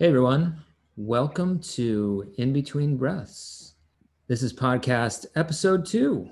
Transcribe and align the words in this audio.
Hey 0.00 0.08
everyone, 0.08 0.56
welcome 0.96 1.58
to 1.74 2.32
In 2.38 2.54
Between 2.54 2.96
Breaths. 2.96 3.74
This 4.28 4.42
is 4.42 4.50
podcast 4.50 5.26
episode 5.36 5.84
two, 5.84 6.30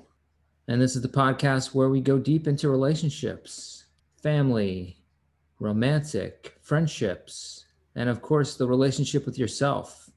and 0.67 0.81
this 0.81 0.95
is 0.95 1.03
the 1.03 1.07
podcast 1.07 1.75
where 1.75 1.89
we 1.89 2.01
go 2.01 2.17
deep 2.17 2.47
into 2.47 2.67
relationships, 2.67 3.83
family, 4.23 4.97
romantic, 5.59 6.57
friendships, 6.63 7.67
and 7.93 8.09
of 8.09 8.23
course, 8.23 8.55
the 8.55 8.65
relationship 8.65 9.27
with 9.27 9.37
yourself. 9.37 10.09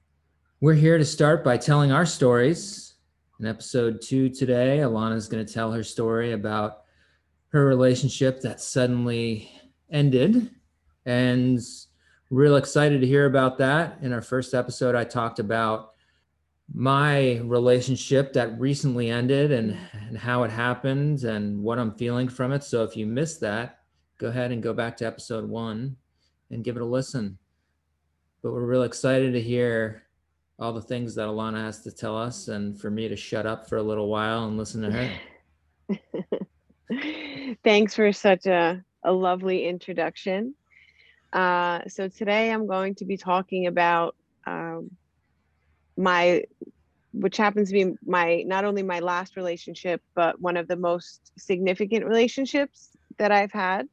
We're 0.62 0.72
here 0.72 0.96
to 0.96 1.04
start 1.04 1.44
by 1.44 1.58
telling 1.58 1.92
our 1.92 2.06
stories. 2.06 2.94
In 3.38 3.44
episode 3.44 4.00
two 4.00 4.30
today, 4.30 4.78
Alana 4.78 5.16
is 5.16 5.28
going 5.28 5.44
to 5.44 5.52
tell 5.52 5.70
her 5.72 5.82
story 5.82 6.32
about 6.32 6.84
her 7.48 7.66
relationship 7.66 8.40
that 8.40 8.62
suddenly 8.62 9.52
ended 9.90 10.48
and 11.04 11.60
real 12.32 12.56
excited 12.56 13.02
to 13.02 13.06
hear 13.06 13.26
about 13.26 13.58
that. 13.58 13.98
In 14.00 14.10
our 14.14 14.22
first 14.22 14.54
episode, 14.54 14.94
I 14.94 15.04
talked 15.04 15.38
about 15.38 15.90
my 16.74 17.38
relationship 17.44 18.32
that 18.32 18.58
recently 18.58 19.10
ended 19.10 19.52
and, 19.52 19.76
and 20.08 20.16
how 20.16 20.42
it 20.42 20.50
happened 20.50 21.24
and 21.24 21.62
what 21.62 21.78
I'm 21.78 21.92
feeling 21.92 22.28
from 22.28 22.52
it. 22.52 22.64
So 22.64 22.84
if 22.84 22.96
you 22.96 23.06
missed 23.06 23.40
that, 23.40 23.80
go 24.16 24.28
ahead 24.28 24.50
and 24.50 24.62
go 24.62 24.72
back 24.72 24.96
to 24.96 25.06
episode 25.06 25.46
one 25.46 25.94
and 26.50 26.64
give 26.64 26.76
it 26.76 26.82
a 26.82 26.86
listen. 26.86 27.36
But 28.42 28.52
we're 28.52 28.64
real 28.64 28.84
excited 28.84 29.34
to 29.34 29.40
hear 29.40 30.04
all 30.58 30.72
the 30.72 30.80
things 30.80 31.14
that 31.16 31.28
Alana 31.28 31.58
has 31.58 31.82
to 31.82 31.90
tell 31.90 32.16
us 32.16 32.48
and 32.48 32.80
for 32.80 32.90
me 32.90 33.08
to 33.08 33.16
shut 33.16 33.44
up 33.44 33.68
for 33.68 33.76
a 33.76 33.82
little 33.82 34.08
while 34.08 34.46
and 34.46 34.56
listen 34.56 34.80
to 34.80 35.10
her. 35.90 37.56
Thanks 37.62 37.94
for 37.94 38.10
such 38.10 38.46
a, 38.46 38.82
a 39.04 39.12
lovely 39.12 39.66
introduction. 39.66 40.54
Uh, 41.32 41.80
so 41.88 42.08
today 42.08 42.50
I'm 42.50 42.66
going 42.66 42.94
to 42.96 43.04
be 43.04 43.16
talking 43.16 43.66
about 43.66 44.14
um, 44.46 44.90
my, 45.96 46.44
which 47.12 47.36
happens 47.36 47.70
to 47.70 47.74
be 47.74 47.94
my, 48.04 48.42
not 48.46 48.64
only 48.64 48.82
my 48.82 49.00
last 49.00 49.36
relationship, 49.36 50.02
but 50.14 50.40
one 50.40 50.56
of 50.56 50.68
the 50.68 50.76
most 50.76 51.32
significant 51.38 52.04
relationships 52.04 52.90
that 53.18 53.32
I've 53.32 53.52
had. 53.52 53.88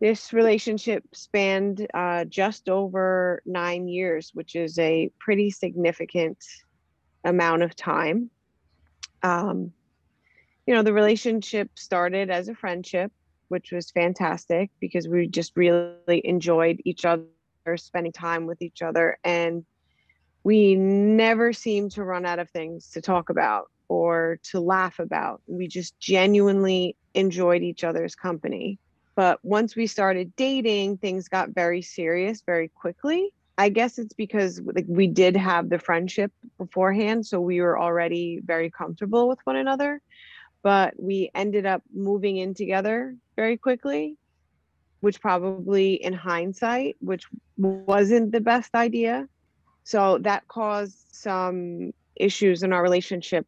This 0.00 0.32
relationship 0.32 1.04
spanned 1.12 1.86
uh, 1.92 2.24
just 2.24 2.68
over 2.68 3.42
nine 3.44 3.86
years, 3.86 4.30
which 4.32 4.56
is 4.56 4.78
a 4.78 5.10
pretty 5.18 5.50
significant 5.50 6.38
amount 7.24 7.62
of 7.62 7.76
time. 7.76 8.30
Um, 9.22 9.72
you 10.66 10.74
know, 10.74 10.82
the 10.82 10.92
relationship 10.92 11.70
started 11.74 12.30
as 12.30 12.48
a 12.48 12.54
friendship 12.54 13.12
which 13.50 13.72
was 13.72 13.90
fantastic 13.90 14.70
because 14.78 15.08
we 15.08 15.26
just 15.26 15.56
really 15.56 16.22
enjoyed 16.24 16.80
each 16.84 17.04
other, 17.04 17.26
spending 17.76 18.12
time 18.12 18.46
with 18.46 18.62
each 18.62 18.80
other. 18.80 19.18
And 19.24 19.64
we 20.44 20.76
never 20.76 21.52
seemed 21.52 21.90
to 21.92 22.04
run 22.04 22.24
out 22.24 22.38
of 22.38 22.48
things 22.50 22.90
to 22.92 23.00
talk 23.00 23.28
about 23.28 23.68
or 23.88 24.38
to 24.44 24.60
laugh 24.60 25.00
about. 25.00 25.42
We 25.48 25.66
just 25.66 25.98
genuinely 25.98 26.96
enjoyed 27.14 27.62
each 27.62 27.82
other's 27.82 28.14
company. 28.14 28.78
But 29.16 29.40
once 29.42 29.74
we 29.74 29.88
started 29.88 30.34
dating, 30.36 30.98
things 30.98 31.28
got 31.28 31.50
very 31.50 31.82
serious 31.82 32.42
very 32.46 32.68
quickly. 32.68 33.34
I 33.58 33.68
guess 33.68 33.98
it's 33.98 34.14
because 34.14 34.60
like 34.60 34.86
we 34.88 35.08
did 35.08 35.36
have 35.36 35.68
the 35.68 35.78
friendship 35.80 36.32
beforehand, 36.56 37.26
so 37.26 37.40
we 37.40 37.60
were 37.60 37.78
already 37.78 38.40
very 38.44 38.70
comfortable 38.70 39.28
with 39.28 39.40
one 39.44 39.56
another 39.56 40.00
but 40.62 40.94
we 40.98 41.30
ended 41.34 41.66
up 41.66 41.82
moving 41.92 42.36
in 42.36 42.54
together 42.54 43.14
very 43.36 43.56
quickly 43.56 44.16
which 45.00 45.20
probably 45.20 45.94
in 45.94 46.12
hindsight 46.12 46.96
which 47.00 47.24
wasn't 47.56 48.32
the 48.32 48.40
best 48.40 48.74
idea. 48.74 49.28
So 49.84 50.18
that 50.18 50.46
caused 50.48 50.96
some 51.10 51.92
issues 52.16 52.62
in 52.62 52.72
our 52.72 52.82
relationship 52.82 53.46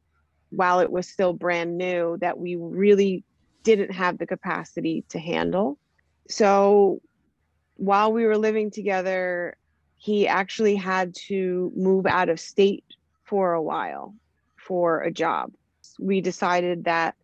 while 0.50 0.80
it 0.80 0.90
was 0.90 1.08
still 1.08 1.32
brand 1.32 1.76
new 1.78 2.16
that 2.20 2.38
we 2.38 2.56
really 2.56 3.22
didn't 3.62 3.92
have 3.92 4.18
the 4.18 4.26
capacity 4.26 5.04
to 5.10 5.18
handle. 5.18 5.78
So 6.28 7.00
while 7.76 8.12
we 8.12 8.24
were 8.24 8.38
living 8.38 8.70
together 8.70 9.56
he 9.96 10.26
actually 10.26 10.74
had 10.74 11.14
to 11.14 11.72
move 11.76 12.06
out 12.06 12.28
of 12.28 12.40
state 12.40 12.84
for 13.24 13.52
a 13.52 13.62
while 13.62 14.14
for 14.56 15.00
a 15.00 15.12
job 15.12 15.52
we 15.98 16.20
decided 16.20 16.84
that 16.84 17.14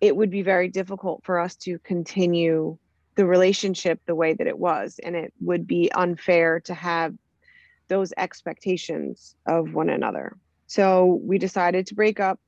it 0.00 0.16
would 0.16 0.30
be 0.30 0.42
very 0.42 0.68
difficult 0.68 1.22
for 1.24 1.38
us 1.38 1.54
to 1.56 1.78
continue 1.80 2.76
the 3.14 3.26
relationship 3.26 4.00
the 4.06 4.14
way 4.14 4.34
that 4.34 4.46
it 4.46 4.58
was. 4.58 4.98
And 5.02 5.14
it 5.14 5.32
would 5.40 5.66
be 5.66 5.90
unfair 5.92 6.60
to 6.60 6.74
have 6.74 7.14
those 7.88 8.12
expectations 8.16 9.36
of 9.46 9.74
one 9.74 9.90
another. 9.90 10.36
So 10.66 11.20
we 11.22 11.38
decided 11.38 11.86
to 11.88 11.94
break 11.94 12.18
up, 12.20 12.40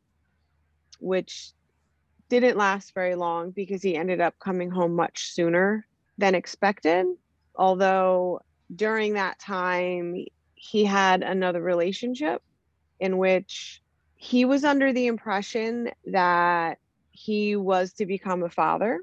which 1.01 1.53
didn't 2.29 2.57
last 2.57 2.95
very 2.95 3.15
long 3.15 3.51
because 3.51 3.83
he 3.83 3.97
ended 3.97 4.21
up 4.21 4.39
coming 4.39 4.71
home 4.71 4.97
much 4.97 5.33
sooner 5.33 5.87
than 6.17 6.35
expected. 6.35 7.07
Although 7.55 8.41
during 8.75 9.15
that 9.15 9.39
time, 9.39 10.25
he 10.55 10.85
had 10.85 11.23
another 11.23 11.61
relationship 11.61 12.43
in 12.99 13.19
which 13.19 13.83
he 14.25 14.47
was 14.47 14.65
under 14.65 14.91
the 14.91 15.07
impression 15.07 15.91
that 16.07 16.79
he 17.11 17.57
was 17.57 17.93
to 17.93 18.07
become 18.07 18.43
a 18.43 18.49
father. 18.49 19.01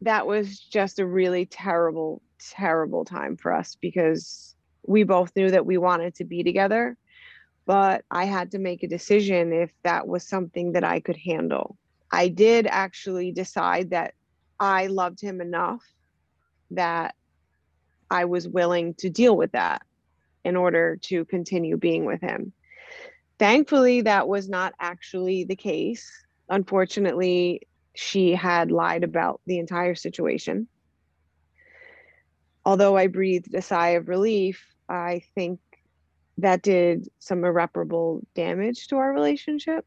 That 0.00 0.26
was 0.26 0.58
just 0.58 0.98
a 0.98 1.06
really 1.06 1.46
terrible, 1.46 2.20
terrible 2.40 3.04
time 3.04 3.36
for 3.36 3.52
us 3.52 3.76
because 3.80 4.56
we 4.84 5.04
both 5.04 5.30
knew 5.36 5.48
that 5.52 5.64
we 5.64 5.78
wanted 5.78 6.16
to 6.16 6.24
be 6.24 6.42
together. 6.42 6.96
But 7.66 8.04
I 8.10 8.24
had 8.24 8.50
to 8.50 8.58
make 8.58 8.82
a 8.82 8.88
decision 8.88 9.52
if 9.52 9.70
that 9.84 10.08
was 10.08 10.26
something 10.26 10.72
that 10.72 10.82
I 10.82 10.98
could 10.98 11.18
handle. 11.18 11.76
I 12.10 12.26
did 12.26 12.66
actually 12.66 13.30
decide 13.30 13.90
that 13.90 14.14
I 14.58 14.88
loved 14.88 15.20
him 15.20 15.40
enough 15.40 15.84
that 16.72 17.14
I 18.10 18.24
was 18.24 18.48
willing 18.48 18.94
to 18.94 19.08
deal 19.08 19.36
with 19.36 19.52
that 19.52 19.82
in 20.44 20.56
order 20.56 20.96
to 21.02 21.24
continue 21.26 21.76
being 21.76 22.06
with 22.06 22.20
him. 22.20 22.52
Thankfully, 23.38 24.02
that 24.02 24.28
was 24.28 24.48
not 24.48 24.74
actually 24.78 25.44
the 25.44 25.56
case. 25.56 26.10
Unfortunately, 26.48 27.62
she 27.94 28.32
had 28.32 28.70
lied 28.70 29.04
about 29.04 29.40
the 29.46 29.58
entire 29.58 29.94
situation. 29.94 30.68
Although 32.64 32.96
I 32.96 33.08
breathed 33.08 33.54
a 33.54 33.62
sigh 33.62 33.90
of 33.90 34.08
relief, 34.08 34.64
I 34.88 35.22
think 35.34 35.60
that 36.38 36.62
did 36.62 37.08
some 37.18 37.44
irreparable 37.44 38.26
damage 38.34 38.88
to 38.88 38.96
our 38.96 39.12
relationship. 39.12 39.84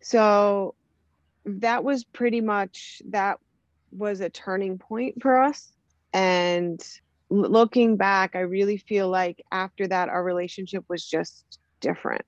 So 0.00 0.74
that 1.44 1.84
was 1.84 2.04
pretty 2.04 2.40
much 2.40 3.00
that 3.10 3.38
was 3.90 4.20
a 4.20 4.28
turning 4.28 4.78
point 4.78 5.22
for 5.22 5.42
us. 5.42 5.72
And 6.12 6.82
looking 7.30 7.96
back, 7.96 8.34
I 8.34 8.40
really 8.40 8.78
feel 8.78 9.08
like 9.08 9.42
after 9.50 9.86
that, 9.88 10.08
our 10.08 10.22
relationship 10.22 10.84
was 10.88 11.06
just 11.06 11.58
different. 11.80 12.24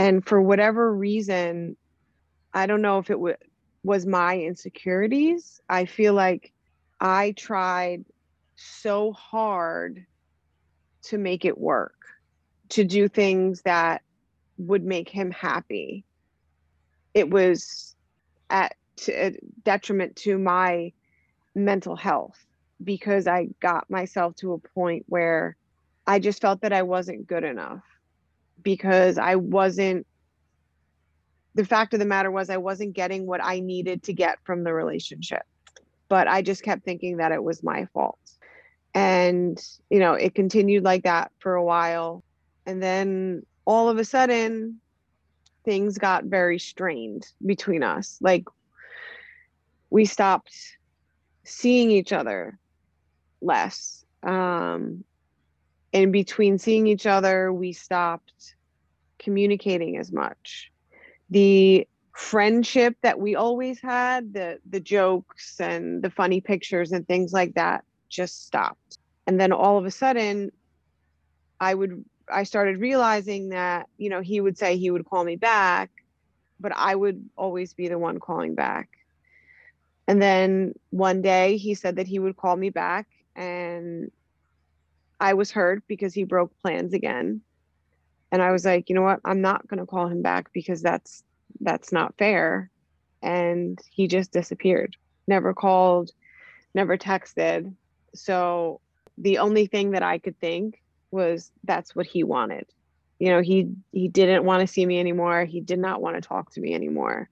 And 0.00 0.26
for 0.26 0.40
whatever 0.40 0.94
reason, 0.94 1.76
I 2.54 2.66
don't 2.66 2.80
know 2.80 3.00
if 3.00 3.10
it 3.10 3.20
w- 3.20 3.36
was 3.84 4.06
my 4.06 4.38
insecurities. 4.38 5.60
I 5.68 5.84
feel 5.84 6.14
like 6.14 6.54
I 7.02 7.32
tried 7.36 8.06
so 8.56 9.12
hard 9.12 10.06
to 11.02 11.18
make 11.18 11.44
it 11.44 11.58
work, 11.58 11.98
to 12.70 12.82
do 12.82 13.08
things 13.08 13.60
that 13.66 14.00
would 14.56 14.84
make 14.84 15.10
him 15.10 15.30
happy. 15.30 16.06
It 17.12 17.28
was 17.28 17.94
at 18.48 18.76
a 19.06 19.36
detriment 19.64 20.16
to 20.16 20.38
my 20.38 20.94
mental 21.54 21.94
health 21.94 22.42
because 22.82 23.26
I 23.26 23.48
got 23.60 23.90
myself 23.90 24.34
to 24.36 24.54
a 24.54 24.58
point 24.58 25.04
where 25.08 25.58
I 26.06 26.20
just 26.20 26.40
felt 26.40 26.62
that 26.62 26.72
I 26.72 26.84
wasn't 26.84 27.26
good 27.26 27.44
enough 27.44 27.82
because 28.62 29.18
I 29.18 29.36
wasn't 29.36 30.06
the 31.54 31.64
fact 31.64 31.94
of 31.94 32.00
the 32.00 32.06
matter 32.06 32.30
was 32.30 32.50
I 32.50 32.58
wasn't 32.58 32.94
getting 32.94 33.26
what 33.26 33.42
I 33.42 33.60
needed 33.60 34.04
to 34.04 34.12
get 34.12 34.38
from 34.44 34.64
the 34.64 34.72
relationship. 34.72 35.42
But 36.08 36.28
I 36.28 36.42
just 36.42 36.62
kept 36.62 36.84
thinking 36.84 37.18
that 37.18 37.32
it 37.32 37.42
was 37.42 37.62
my 37.62 37.86
fault. 37.92 38.18
And, 38.94 39.60
you 39.88 39.98
know, 39.98 40.14
it 40.14 40.34
continued 40.34 40.84
like 40.84 41.04
that 41.04 41.30
for 41.38 41.54
a 41.54 41.64
while. 41.64 42.24
And 42.66 42.82
then 42.82 43.44
all 43.64 43.88
of 43.88 43.98
a 43.98 44.04
sudden, 44.04 44.80
things 45.64 45.98
got 45.98 46.24
very 46.24 46.58
strained 46.58 47.26
between 47.44 47.82
us. 47.82 48.18
Like, 48.20 48.44
we 49.90 50.04
stopped 50.04 50.54
seeing 51.44 51.90
each 51.90 52.12
other 52.12 52.58
less. 53.40 54.04
Um, 54.22 55.04
in 55.92 56.12
between 56.12 56.58
seeing 56.58 56.86
each 56.86 57.06
other, 57.06 57.52
we 57.52 57.72
stopped 57.72 58.54
communicating 59.18 59.96
as 59.96 60.12
much. 60.12 60.70
The 61.30 61.86
friendship 62.12 62.96
that 63.02 63.18
we 63.18 63.34
always 63.34 63.80
had, 63.80 64.34
the 64.34 64.58
the 64.68 64.80
jokes 64.80 65.60
and 65.60 66.02
the 66.02 66.10
funny 66.10 66.40
pictures 66.40 66.92
and 66.92 67.06
things 67.06 67.32
like 67.32 67.54
that 67.54 67.84
just 68.08 68.46
stopped. 68.46 68.98
And 69.26 69.40
then 69.40 69.52
all 69.52 69.78
of 69.78 69.84
a 69.84 69.90
sudden 69.90 70.50
I 71.60 71.74
would 71.74 72.04
I 72.32 72.44
started 72.44 72.78
realizing 72.78 73.50
that, 73.50 73.88
you 73.98 74.10
know, 74.10 74.20
he 74.20 74.40
would 74.40 74.56
say 74.56 74.76
he 74.76 74.90
would 74.90 75.04
call 75.04 75.24
me 75.24 75.36
back, 75.36 75.90
but 76.60 76.72
I 76.74 76.94
would 76.94 77.28
always 77.36 77.74
be 77.74 77.88
the 77.88 77.98
one 77.98 78.20
calling 78.20 78.54
back. 78.54 78.88
And 80.06 80.20
then 80.20 80.74
one 80.90 81.22
day 81.22 81.56
he 81.56 81.74
said 81.74 81.96
that 81.96 82.06
he 82.06 82.18
would 82.18 82.36
call 82.36 82.56
me 82.56 82.70
back 82.70 83.06
and 83.36 84.10
I 85.20 85.34
was 85.34 85.50
hurt 85.50 85.82
because 85.86 86.14
he 86.14 86.24
broke 86.24 86.52
plans 86.62 86.94
again. 86.94 87.42
And 88.32 88.42
I 88.42 88.52
was 88.52 88.64
like, 88.64 88.88
you 88.88 88.94
know 88.94 89.02
what? 89.02 89.20
I'm 89.24 89.40
not 89.40 89.68
going 89.68 89.80
to 89.80 89.86
call 89.86 90.06
him 90.06 90.22
back 90.22 90.52
because 90.52 90.82
that's 90.82 91.22
that's 91.60 91.92
not 91.92 92.14
fair. 92.16 92.70
And 93.22 93.78
he 93.90 94.08
just 94.08 94.32
disappeared. 94.32 94.96
Never 95.28 95.52
called, 95.52 96.10
never 96.74 96.96
texted. 96.96 97.74
So 98.14 98.80
the 99.18 99.38
only 99.38 99.66
thing 99.66 99.90
that 99.90 100.02
I 100.02 100.18
could 100.18 100.38
think 100.40 100.80
was 101.10 101.50
that's 101.64 101.94
what 101.94 102.06
he 102.06 102.24
wanted. 102.24 102.66
You 103.18 103.30
know, 103.30 103.40
he 103.42 103.68
he 103.92 104.08
didn't 104.08 104.44
want 104.44 104.60
to 104.62 104.72
see 104.72 104.86
me 104.86 104.98
anymore. 104.98 105.44
He 105.44 105.60
did 105.60 105.78
not 105.78 106.00
want 106.00 106.16
to 106.16 106.26
talk 106.26 106.52
to 106.52 106.60
me 106.60 106.74
anymore. 106.74 107.28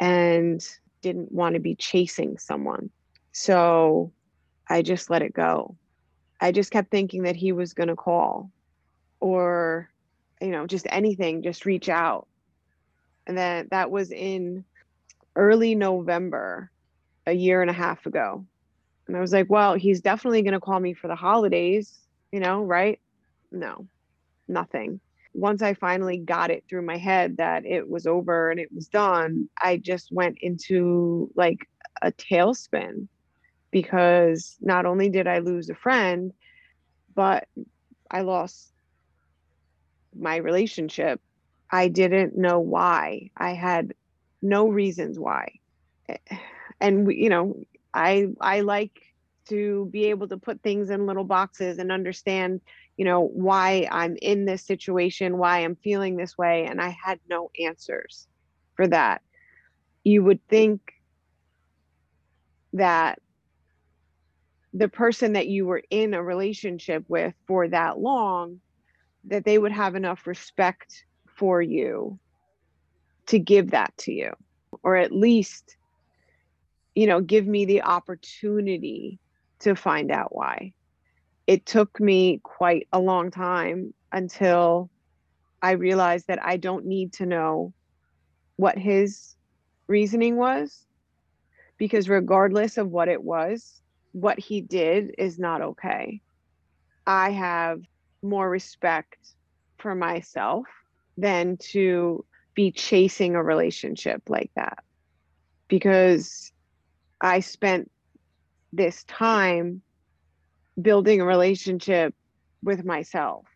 And 0.00 0.66
didn't 1.02 1.30
want 1.32 1.54
to 1.54 1.60
be 1.60 1.74
chasing 1.74 2.38
someone. 2.38 2.90
So 3.32 4.12
I 4.68 4.82
just 4.82 5.10
let 5.10 5.22
it 5.22 5.32
go. 5.32 5.76
I 6.40 6.52
just 6.52 6.70
kept 6.70 6.90
thinking 6.90 7.24
that 7.24 7.36
he 7.36 7.52
was 7.52 7.74
going 7.74 7.88
to 7.88 7.96
call 7.96 8.50
or 9.20 9.90
you 10.40 10.48
know, 10.48 10.66
just 10.66 10.86
anything, 10.88 11.42
just 11.42 11.66
reach 11.66 11.90
out. 11.90 12.26
And 13.26 13.36
then 13.36 13.68
that 13.70 13.90
was 13.90 14.10
in 14.10 14.64
early 15.36 15.74
November, 15.74 16.70
a 17.26 17.32
year 17.32 17.60
and 17.60 17.70
a 17.70 17.74
half 17.74 18.06
ago. 18.06 18.46
And 19.06 19.16
I 19.16 19.20
was 19.20 19.34
like, 19.34 19.50
well, 19.50 19.74
he's 19.74 20.00
definitely 20.00 20.40
going 20.40 20.54
to 20.54 20.60
call 20.60 20.80
me 20.80 20.94
for 20.94 21.08
the 21.08 21.14
holidays 21.14 22.00
you 22.32 22.40
know, 22.40 22.62
right? 22.62 23.00
No, 23.50 23.86
nothing. 24.48 25.00
Once 25.34 25.62
I 25.62 25.74
finally 25.74 26.18
got 26.18 26.50
it 26.50 26.64
through 26.68 26.82
my 26.82 26.96
head 26.96 27.36
that 27.36 27.64
it 27.64 27.88
was 27.88 28.06
over 28.06 28.50
and 28.50 28.58
it 28.58 28.72
was 28.72 28.88
done, 28.88 29.48
I 29.60 29.76
just 29.76 30.12
went 30.12 30.38
into 30.40 31.30
like 31.34 31.68
a 32.02 32.12
tailspin 32.12 33.08
because 33.70 34.56
not 34.60 34.86
only 34.86 35.08
did 35.08 35.26
I 35.26 35.38
lose 35.38 35.68
a 35.70 35.74
friend, 35.74 36.32
but 37.14 37.46
I 38.10 38.22
lost 38.22 38.72
my 40.18 40.36
relationship. 40.36 41.20
I 41.70 41.88
didn't 41.88 42.36
know 42.36 42.58
why. 42.58 43.30
I 43.36 43.52
had 43.52 43.94
no 44.42 44.68
reasons 44.68 45.18
why. 45.18 45.52
And 46.80 47.12
you 47.12 47.28
know, 47.28 47.62
I 47.94 48.28
I 48.40 48.60
like 48.60 49.00
to 49.48 49.88
be 49.92 50.06
able 50.06 50.28
to 50.28 50.36
put 50.36 50.62
things 50.62 50.90
in 50.90 51.06
little 51.06 51.24
boxes 51.24 51.78
and 51.78 51.90
understand, 51.90 52.60
you 52.96 53.04
know, 53.04 53.20
why 53.20 53.88
I'm 53.90 54.16
in 54.20 54.44
this 54.44 54.64
situation, 54.64 55.38
why 55.38 55.58
I'm 55.58 55.76
feeling 55.76 56.16
this 56.16 56.38
way. 56.38 56.66
And 56.66 56.80
I 56.80 56.96
had 57.04 57.18
no 57.28 57.50
answers 57.60 58.26
for 58.74 58.86
that. 58.88 59.22
You 60.04 60.22
would 60.24 60.40
think 60.48 60.80
that 62.72 63.18
the 64.72 64.88
person 64.88 65.32
that 65.32 65.48
you 65.48 65.66
were 65.66 65.82
in 65.90 66.14
a 66.14 66.22
relationship 66.22 67.04
with 67.08 67.34
for 67.46 67.68
that 67.68 67.98
long 67.98 68.60
that 69.24 69.44
they 69.44 69.58
would 69.58 69.72
have 69.72 69.94
enough 69.94 70.26
respect 70.26 71.04
for 71.26 71.60
you 71.60 72.18
to 73.26 73.38
give 73.38 73.72
that 73.72 73.96
to 73.98 74.12
you 74.12 74.32
or 74.82 74.96
at 74.96 75.12
least 75.12 75.76
you 76.94 77.06
know 77.06 77.20
give 77.20 77.46
me 77.46 77.64
the 77.64 77.82
opportunity 77.82 79.18
to 79.60 79.76
find 79.76 80.10
out 80.10 80.34
why. 80.34 80.72
It 81.46 81.64
took 81.66 82.00
me 82.00 82.40
quite 82.42 82.88
a 82.92 82.98
long 82.98 83.30
time 83.30 83.94
until 84.12 84.90
I 85.62 85.72
realized 85.72 86.26
that 86.28 86.44
I 86.44 86.56
don't 86.56 86.86
need 86.86 87.12
to 87.14 87.26
know 87.26 87.72
what 88.56 88.78
his 88.78 89.36
reasoning 89.86 90.36
was 90.36 90.86
because 91.76 92.08
regardless 92.08 92.78
of 92.78 92.90
what 92.90 93.08
it 93.08 93.22
was, 93.22 93.79
what 94.12 94.38
he 94.38 94.60
did 94.60 95.14
is 95.18 95.38
not 95.38 95.62
okay. 95.62 96.20
I 97.06 97.30
have 97.30 97.80
more 98.22 98.48
respect 98.48 99.18
for 99.78 99.94
myself 99.94 100.66
than 101.16 101.56
to 101.56 102.24
be 102.54 102.72
chasing 102.72 103.34
a 103.34 103.42
relationship 103.42 104.22
like 104.28 104.50
that 104.56 104.82
because 105.68 106.52
I 107.20 107.40
spent 107.40 107.90
this 108.72 109.04
time 109.04 109.82
building 110.80 111.20
a 111.20 111.24
relationship 111.24 112.14
with 112.62 112.84
myself 112.84 113.46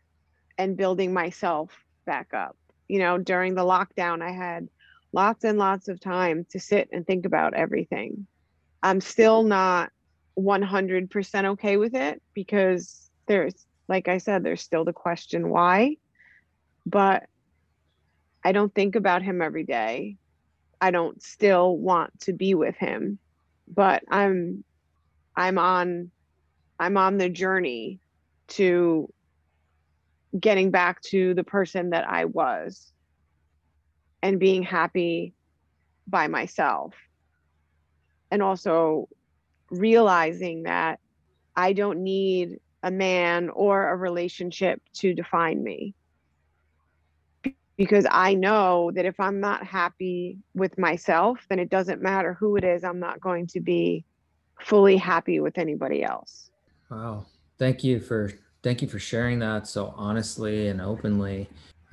and 0.58 0.76
building 0.76 1.12
myself 1.12 1.70
back 2.06 2.32
up. 2.32 2.56
You 2.88 2.98
know, 2.98 3.18
during 3.18 3.54
the 3.54 3.62
lockdown, 3.62 4.22
I 4.22 4.32
had 4.32 4.68
lots 5.12 5.44
and 5.44 5.58
lots 5.58 5.88
of 5.88 6.00
time 6.00 6.46
to 6.50 6.60
sit 6.60 6.88
and 6.92 7.06
think 7.06 7.26
about 7.26 7.54
everything. 7.54 8.26
I'm 8.82 9.00
still 9.00 9.42
not 9.42 9.90
100% 10.38 11.44
okay 11.44 11.76
with 11.76 11.94
it 11.94 12.22
because 12.34 13.10
there's, 13.26 13.54
like 13.88 14.08
I 14.08 14.18
said, 14.18 14.42
there's 14.42 14.62
still 14.62 14.84
the 14.84 14.92
question 14.92 15.48
why. 15.48 15.96
But 16.86 17.24
I 18.44 18.52
don't 18.52 18.74
think 18.74 18.94
about 18.94 19.22
him 19.22 19.40
every 19.40 19.64
day. 19.64 20.16
I 20.80 20.90
don't 20.90 21.22
still 21.22 21.76
want 21.76 22.20
to 22.20 22.32
be 22.32 22.54
with 22.54 22.76
him, 22.76 23.18
but 23.66 24.02
I'm 24.10 24.64
I'm 25.34 25.58
on 25.58 26.10
I'm 26.78 26.96
on 26.98 27.16
the 27.16 27.30
journey 27.30 28.00
to 28.48 29.10
getting 30.38 30.70
back 30.70 31.00
to 31.00 31.32
the 31.34 31.44
person 31.44 31.90
that 31.90 32.06
I 32.06 32.26
was 32.26 32.92
and 34.22 34.38
being 34.38 34.62
happy 34.62 35.32
by 36.06 36.26
myself. 36.26 36.94
And 38.30 38.42
also 38.42 39.08
realizing 39.78 40.64
that 40.64 41.00
I 41.56 41.72
don't 41.72 42.02
need 42.02 42.58
a 42.82 42.90
man 42.90 43.48
or 43.50 43.90
a 43.90 43.96
relationship 43.96 44.80
to 44.94 45.14
define 45.14 45.62
me. 45.62 45.94
Because 47.76 48.06
I 48.10 48.34
know 48.34 48.92
that 48.94 49.04
if 49.04 49.18
I'm 49.18 49.40
not 49.40 49.66
happy 49.66 50.38
with 50.54 50.78
myself, 50.78 51.44
then 51.48 51.58
it 51.58 51.70
doesn't 51.70 52.00
matter 52.00 52.34
who 52.34 52.56
it 52.56 52.62
is, 52.62 52.84
I'm 52.84 53.00
not 53.00 53.20
going 53.20 53.48
to 53.48 53.60
be 53.60 54.04
fully 54.60 54.96
happy 54.96 55.40
with 55.40 55.58
anybody 55.58 56.04
else. 56.04 56.50
Wow. 56.90 57.26
Thank 57.58 57.82
you 57.82 58.00
for 58.00 58.32
thank 58.62 58.80
you 58.80 58.88
for 58.88 58.98
sharing 58.98 59.38
that 59.40 59.66
so 59.66 59.92
honestly 59.96 60.68
and 60.68 60.80
openly. 60.80 61.48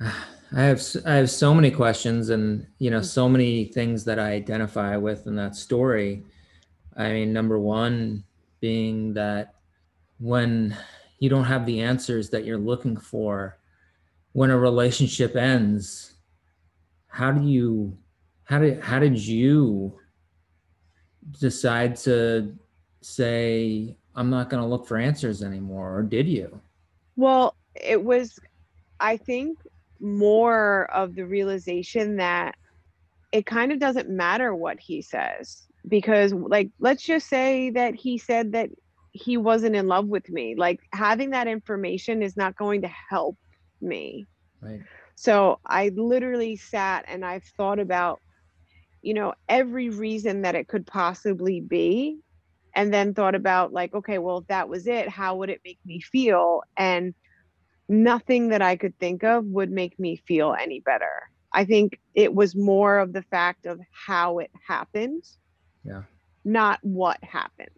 I 0.54 0.62
have 0.62 0.82
I 1.06 1.14
have 1.14 1.30
so 1.30 1.54
many 1.54 1.70
questions 1.70 2.28
and 2.28 2.66
you 2.78 2.90
know 2.90 3.00
mm. 3.00 3.04
so 3.04 3.28
many 3.28 3.66
things 3.66 4.04
that 4.04 4.18
I 4.18 4.32
identify 4.32 4.96
with 4.96 5.26
in 5.26 5.34
that 5.36 5.56
story. 5.56 6.24
I 6.96 7.12
mean 7.12 7.32
number 7.32 7.58
1 7.58 8.24
being 8.60 9.14
that 9.14 9.54
when 10.18 10.76
you 11.18 11.28
don't 11.28 11.44
have 11.44 11.66
the 11.66 11.80
answers 11.80 12.30
that 12.30 12.44
you're 12.44 12.58
looking 12.58 12.96
for 12.96 13.58
when 14.32 14.50
a 14.50 14.58
relationship 14.58 15.36
ends 15.36 16.14
how 17.08 17.32
do 17.32 17.46
you 17.46 17.96
how 18.44 18.58
did 18.58 18.80
how 18.80 18.98
did 18.98 19.18
you 19.18 19.98
decide 21.40 21.96
to 21.96 22.56
say, 23.00 23.96
I'm 24.14 24.30
not 24.30 24.50
going 24.50 24.62
to 24.62 24.68
look 24.68 24.86
for 24.86 24.98
answers 24.98 25.42
anymore? 25.42 25.96
Or 25.98 26.02
did 26.02 26.28
you? 26.28 26.60
Well, 27.16 27.54
it 27.74 28.02
was, 28.02 28.38
I 29.00 29.16
think, 29.16 29.58
more 30.00 30.90
of 30.92 31.14
the 31.14 31.26
realization 31.26 32.16
that 32.16 32.56
it 33.30 33.46
kind 33.46 33.72
of 33.72 33.78
doesn't 33.78 34.10
matter 34.10 34.54
what 34.54 34.78
he 34.80 35.00
says 35.00 35.66
because 35.86 36.32
like 36.32 36.70
let's 36.78 37.02
just 37.02 37.28
say 37.28 37.70
that 37.70 37.94
he 37.94 38.18
said 38.18 38.52
that 38.52 38.70
he 39.12 39.36
wasn't 39.36 39.76
in 39.76 39.86
love 39.86 40.06
with 40.06 40.28
me. 40.30 40.54
Like 40.56 40.80
having 40.92 41.30
that 41.30 41.46
information 41.46 42.22
is 42.22 42.36
not 42.36 42.56
going 42.56 42.82
to 42.82 42.90
help 43.10 43.36
me. 43.80 44.26
Right. 44.60 44.80
So 45.14 45.58
i 45.66 45.90
literally 45.94 46.56
sat 46.56 47.04
and 47.06 47.24
i've 47.24 47.44
thought 47.56 47.78
about 47.78 48.20
you 49.02 49.14
know 49.14 49.34
every 49.48 49.90
reason 49.90 50.42
that 50.42 50.54
it 50.54 50.68
could 50.68 50.86
possibly 50.86 51.60
be 51.60 52.18
and 52.74 52.92
then 52.92 53.12
thought 53.12 53.34
about 53.34 53.72
like 53.72 53.94
okay 53.94 54.18
well 54.18 54.38
if 54.38 54.46
that 54.46 54.68
was 54.68 54.86
it 54.86 55.08
how 55.08 55.36
would 55.36 55.50
it 55.50 55.60
make 55.64 55.78
me 55.84 56.00
feel? 56.00 56.62
And 56.76 57.14
nothing 57.88 58.48
that 58.48 58.62
i 58.62 58.76
could 58.76 58.98
think 58.98 59.22
of 59.22 59.44
would 59.44 59.70
make 59.70 59.98
me 59.98 60.16
feel 60.26 60.54
any 60.58 60.80
better. 60.80 61.12
I 61.52 61.66
think 61.66 62.00
it 62.14 62.34
was 62.34 62.56
more 62.56 62.98
of 62.98 63.12
the 63.12 63.22
fact 63.22 63.66
of 63.66 63.78
how 64.06 64.38
it 64.38 64.50
happened 64.66 65.22
yeah 65.84 66.02
not 66.44 66.78
what 66.82 67.22
happened 67.22 67.68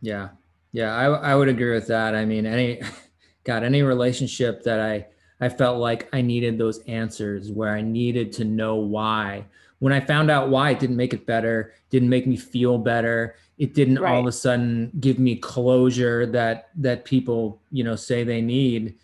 yeah 0.00 0.28
yeah 0.72 0.94
i, 0.96 1.04
I 1.06 1.34
would 1.34 1.48
agree 1.48 1.72
with 1.72 1.86
that 1.88 2.14
i 2.14 2.24
mean 2.24 2.46
any 2.46 2.80
god 3.44 3.62
any 3.64 3.82
relationship 3.82 4.62
that 4.64 4.80
i 4.80 5.06
i 5.40 5.48
felt 5.48 5.78
like 5.78 6.08
i 6.12 6.20
needed 6.20 6.58
those 6.58 6.80
answers 6.86 7.50
where 7.52 7.70
i 7.74 7.80
needed 7.80 8.32
to 8.32 8.44
know 8.44 8.76
why 8.76 9.44
when 9.80 9.92
I 9.92 10.00
found 10.00 10.30
out 10.30 10.48
why, 10.48 10.70
it 10.70 10.78
didn't 10.78 10.96
make 10.96 11.12
it 11.12 11.26
better, 11.26 11.74
didn't 11.90 12.08
make 12.08 12.26
me 12.26 12.36
feel 12.38 12.78
better. 12.78 13.34
It 13.58 13.74
didn't 13.74 13.98
all 13.98 14.20
of 14.20 14.26
a 14.26 14.32
sudden 14.32 14.90
give 14.98 15.18
me 15.18 15.36
closure 15.36 16.24
that 16.26 16.70
that 16.76 17.04
people, 17.04 17.60
you 17.70 17.84
know, 17.84 17.94
say 17.94 18.24
they 18.24 18.40
need. 18.40 18.94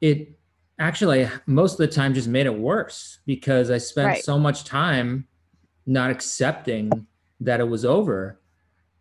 it 0.00 0.36
actually 0.80 1.28
most 1.46 1.72
of 1.74 1.78
the 1.78 1.86
time 1.86 2.12
just 2.12 2.26
made 2.26 2.46
it 2.46 2.58
worse 2.58 3.20
because 3.24 3.70
I 3.70 3.78
spent 3.78 4.08
Right. 4.08 4.24
so 4.24 4.36
much 4.36 4.64
time 4.64 5.28
not 5.86 6.10
accepting 6.10 7.06
that 7.40 7.60
it 7.60 7.68
was 7.68 7.84
over. 7.84 8.40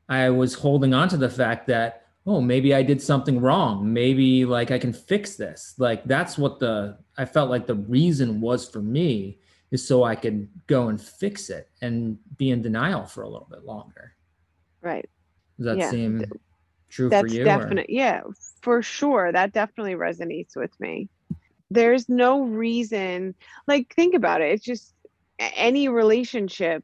I 0.09 0.29
was 0.29 0.53
holding 0.55 0.93
on 0.93 1.09
to 1.09 1.17
the 1.17 1.29
fact 1.29 1.67
that, 1.67 2.05
oh, 2.25 2.41
maybe 2.41 2.73
I 2.73 2.83
did 2.83 3.01
something 3.01 3.39
wrong. 3.39 3.91
Maybe 3.93 4.45
like 4.45 4.71
I 4.71 4.79
can 4.79 4.93
fix 4.93 5.35
this. 5.35 5.75
Like 5.77 6.03
that's 6.05 6.37
what 6.37 6.59
the 6.59 6.97
I 7.17 7.25
felt 7.25 7.49
like 7.49 7.67
the 7.67 7.75
reason 7.75 8.41
was 8.41 8.67
for 8.67 8.81
me 8.81 9.39
is 9.71 9.85
so 9.87 10.03
I 10.03 10.15
could 10.15 10.47
go 10.67 10.89
and 10.89 11.01
fix 11.01 11.49
it 11.49 11.69
and 11.81 12.17
be 12.37 12.51
in 12.51 12.61
denial 12.61 13.05
for 13.05 13.23
a 13.23 13.29
little 13.29 13.47
bit 13.49 13.65
longer. 13.65 14.13
Right. 14.81 15.09
Does 15.57 15.65
that 15.65 15.77
Yeah, 15.77 15.89
seem 15.91 16.25
true 16.89 17.07
for 17.07 17.23
That's 17.23 17.33
you? 17.33 17.49
or- 17.49 17.85
Yeah, 17.89 18.21
for 18.61 18.81
sure. 18.81 19.31
That 19.31 19.51
definitely 19.53 19.95
resonates 19.95 20.55
with 20.55 20.77
me. 20.79 21.09
There's 21.71 22.07
no 22.07 22.43
reason, 22.43 23.33
like, 23.67 23.91
think 23.95 24.13
about 24.13 24.41
it. 24.41 24.51
It's 24.51 24.63
just 24.63 24.93
any 25.39 25.87
relationship. 25.87 26.83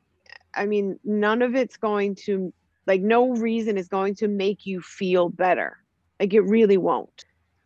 I 0.55 0.65
mean, 0.65 0.99
none 1.03 1.41
of 1.41 1.55
it's 1.55 1.77
going 1.77 2.15
to, 2.25 2.53
like, 2.87 3.01
no 3.01 3.31
reason 3.35 3.77
is 3.77 3.87
going 3.87 4.15
to 4.15 4.27
make 4.27 4.65
you 4.65 4.81
feel 4.81 5.29
better. 5.29 5.77
Like, 6.19 6.33
it 6.33 6.41
really 6.41 6.77
won't. 6.77 7.25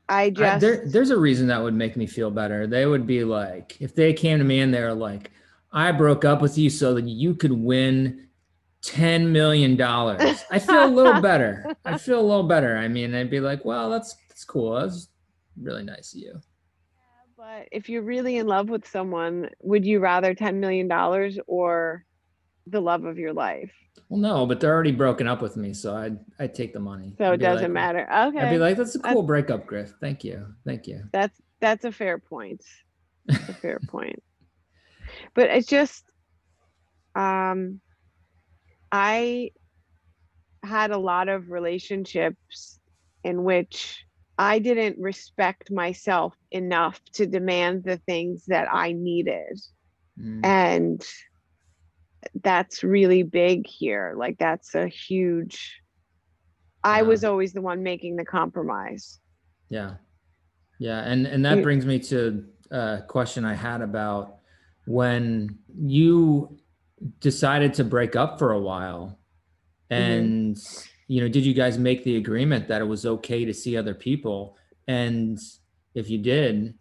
I 0.09 0.23
I, 0.23 0.29
just, 0.29 0.61
there, 0.61 0.83
there's 0.85 1.11
a 1.11 1.17
reason 1.17 1.47
that 1.47 1.61
would 1.61 1.73
make 1.73 1.95
me 1.95 2.07
feel 2.07 2.29
better. 2.29 2.67
They 2.67 2.85
would 2.85 3.07
be 3.07 3.23
like, 3.23 3.77
if 3.79 3.95
they 3.95 4.13
came 4.13 4.37
to 4.37 4.43
me 4.43 4.59
and 4.59 4.73
they're 4.73 4.93
like, 4.93 5.31
I 5.71 5.91
broke 5.91 6.25
up 6.25 6.41
with 6.41 6.57
you 6.57 6.69
so 6.69 6.93
that 6.95 7.05
you 7.05 7.33
could 7.35 7.53
win 7.53 8.27
$10 8.83 9.27
million. 9.27 9.81
I 9.81 10.59
feel 10.59 10.85
a 10.85 10.87
little 10.87 11.21
better. 11.21 11.73
I 11.85 11.97
feel 11.97 12.19
a 12.19 12.21
little 12.21 12.43
better. 12.43 12.77
I 12.77 12.87
mean, 12.87 13.15
I'd 13.15 13.29
be 13.29 13.39
like, 13.39 13.63
well, 13.65 13.89
that's, 13.89 14.15
that's 14.27 14.43
cool. 14.43 14.79
That's 14.79 15.07
really 15.59 15.83
nice 15.83 16.13
of 16.13 16.19
you. 16.19 16.41
but 17.37 17.67
if 17.71 17.89
you're 17.89 18.03
really 18.03 18.37
in 18.37 18.47
love 18.47 18.69
with 18.69 18.87
someone, 18.87 19.49
would 19.61 19.85
you 19.85 19.99
rather 19.99 20.35
$10 20.35 20.55
million 20.55 20.91
or 21.47 22.05
the 22.67 22.81
love 22.81 23.03
of 23.05 23.17
your 23.17 23.33
life? 23.33 23.71
Well, 24.09 24.19
no, 24.19 24.45
but 24.45 24.59
they're 24.59 24.73
already 24.73 24.91
broken 24.91 25.27
up 25.27 25.41
with 25.41 25.55
me. 25.57 25.73
So 25.73 25.95
I'd, 25.95 26.17
I'd 26.39 26.53
take 26.55 26.73
the 26.73 26.79
money. 26.79 27.13
So 27.17 27.25
I'd 27.31 27.33
it 27.35 27.37
doesn't 27.37 27.63
like- 27.63 27.71
matter. 27.71 28.01
Okay. 28.27 28.39
I'd 28.39 28.49
be 28.51 28.57
like, 28.57 28.77
that's 28.77 28.95
a 28.95 28.97
That's- 28.99 29.13
cool 29.13 29.23
breakup, 29.23 29.65
Griff. 29.65 29.93
Thank 29.99 30.23
you. 30.23 30.47
Thank 30.65 30.87
you. 30.87 31.03
that's 31.11 31.39
that's 31.59 31.85
a 31.85 31.91
fair 31.91 32.17
point 32.19 32.61
That's 33.25 33.47
a 33.49 33.53
fair 33.53 33.79
point 33.87 34.21
but 35.33 35.49
it's 35.49 35.67
just 35.67 36.03
um 37.15 37.79
i 38.91 39.49
had 40.63 40.91
a 40.91 40.97
lot 40.97 41.29
of 41.29 41.49
relationships 41.49 42.79
in 43.23 43.43
which 43.45 44.05
i 44.37 44.59
didn't 44.59 44.97
respect 44.99 45.71
myself 45.71 46.33
enough 46.51 46.99
to 47.13 47.25
demand 47.25 47.85
the 47.85 47.97
things 47.97 48.43
that 48.47 48.67
i 48.71 48.91
needed 48.91 49.57
Mm, 50.19 50.45
and 50.45 51.01
that's 52.43 52.83
really 52.83 53.23
big 53.23 53.65
here 53.67 54.13
like 54.17 54.37
that's 54.37 54.75
a 54.75 54.87
huge 54.87 55.81
i 56.83 57.01
was 57.01 57.23
always 57.23 57.53
the 57.53 57.61
one 57.61 57.81
making 57.83 58.15
the 58.15 58.25
compromise 58.25 59.19
Yeah. 59.69 59.95
Yeah. 60.79 60.99
And 60.99 61.25
and 61.25 61.43
that 61.45 61.63
brings 61.63 61.85
me 61.85 61.97
to 61.99 62.45
a 62.71 63.01
question 63.07 63.45
I 63.45 63.55
had 63.55 63.81
about 63.81 64.37
when 64.85 65.57
you 65.75 66.59
decided 67.19 67.73
to 67.75 67.83
break 67.83 68.15
up 68.15 68.37
for 68.37 68.51
a 68.51 68.59
while 68.59 69.17
mm-hmm. 69.89 70.03
and 70.03 70.57
you 71.07 71.21
know, 71.21 71.27
did 71.27 71.45
you 71.45 71.53
guys 71.53 71.77
make 71.77 72.03
the 72.03 72.17
agreement 72.17 72.67
that 72.67 72.81
it 72.81 72.85
was 72.85 73.05
okay 73.05 73.45
to 73.45 73.53
see 73.53 73.75
other 73.75 73.93
people? 73.93 74.55
And 74.87 75.37
if 75.95 76.09
you 76.09 76.17
did, 76.17 76.75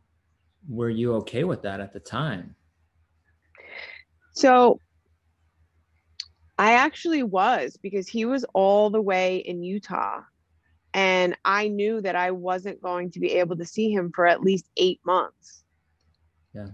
were 0.68 0.90
you 0.90 1.14
okay 1.14 1.44
with 1.44 1.62
that 1.62 1.80
at 1.80 1.92
the 1.92 2.00
time? 2.00 2.54
So 4.34 4.80
I 6.62 6.74
actually 6.74 7.24
was 7.24 7.76
because 7.76 8.06
he 8.06 8.24
was 8.24 8.44
all 8.54 8.88
the 8.88 9.02
way 9.02 9.38
in 9.38 9.64
Utah. 9.64 10.20
And 10.94 11.36
I 11.44 11.66
knew 11.66 12.00
that 12.00 12.14
I 12.14 12.30
wasn't 12.30 12.80
going 12.80 13.10
to 13.10 13.18
be 13.18 13.32
able 13.32 13.56
to 13.56 13.64
see 13.64 13.90
him 13.90 14.12
for 14.14 14.28
at 14.28 14.44
least 14.44 14.70
eight 14.76 15.00
months. 15.04 15.64
Yeah. 16.54 16.68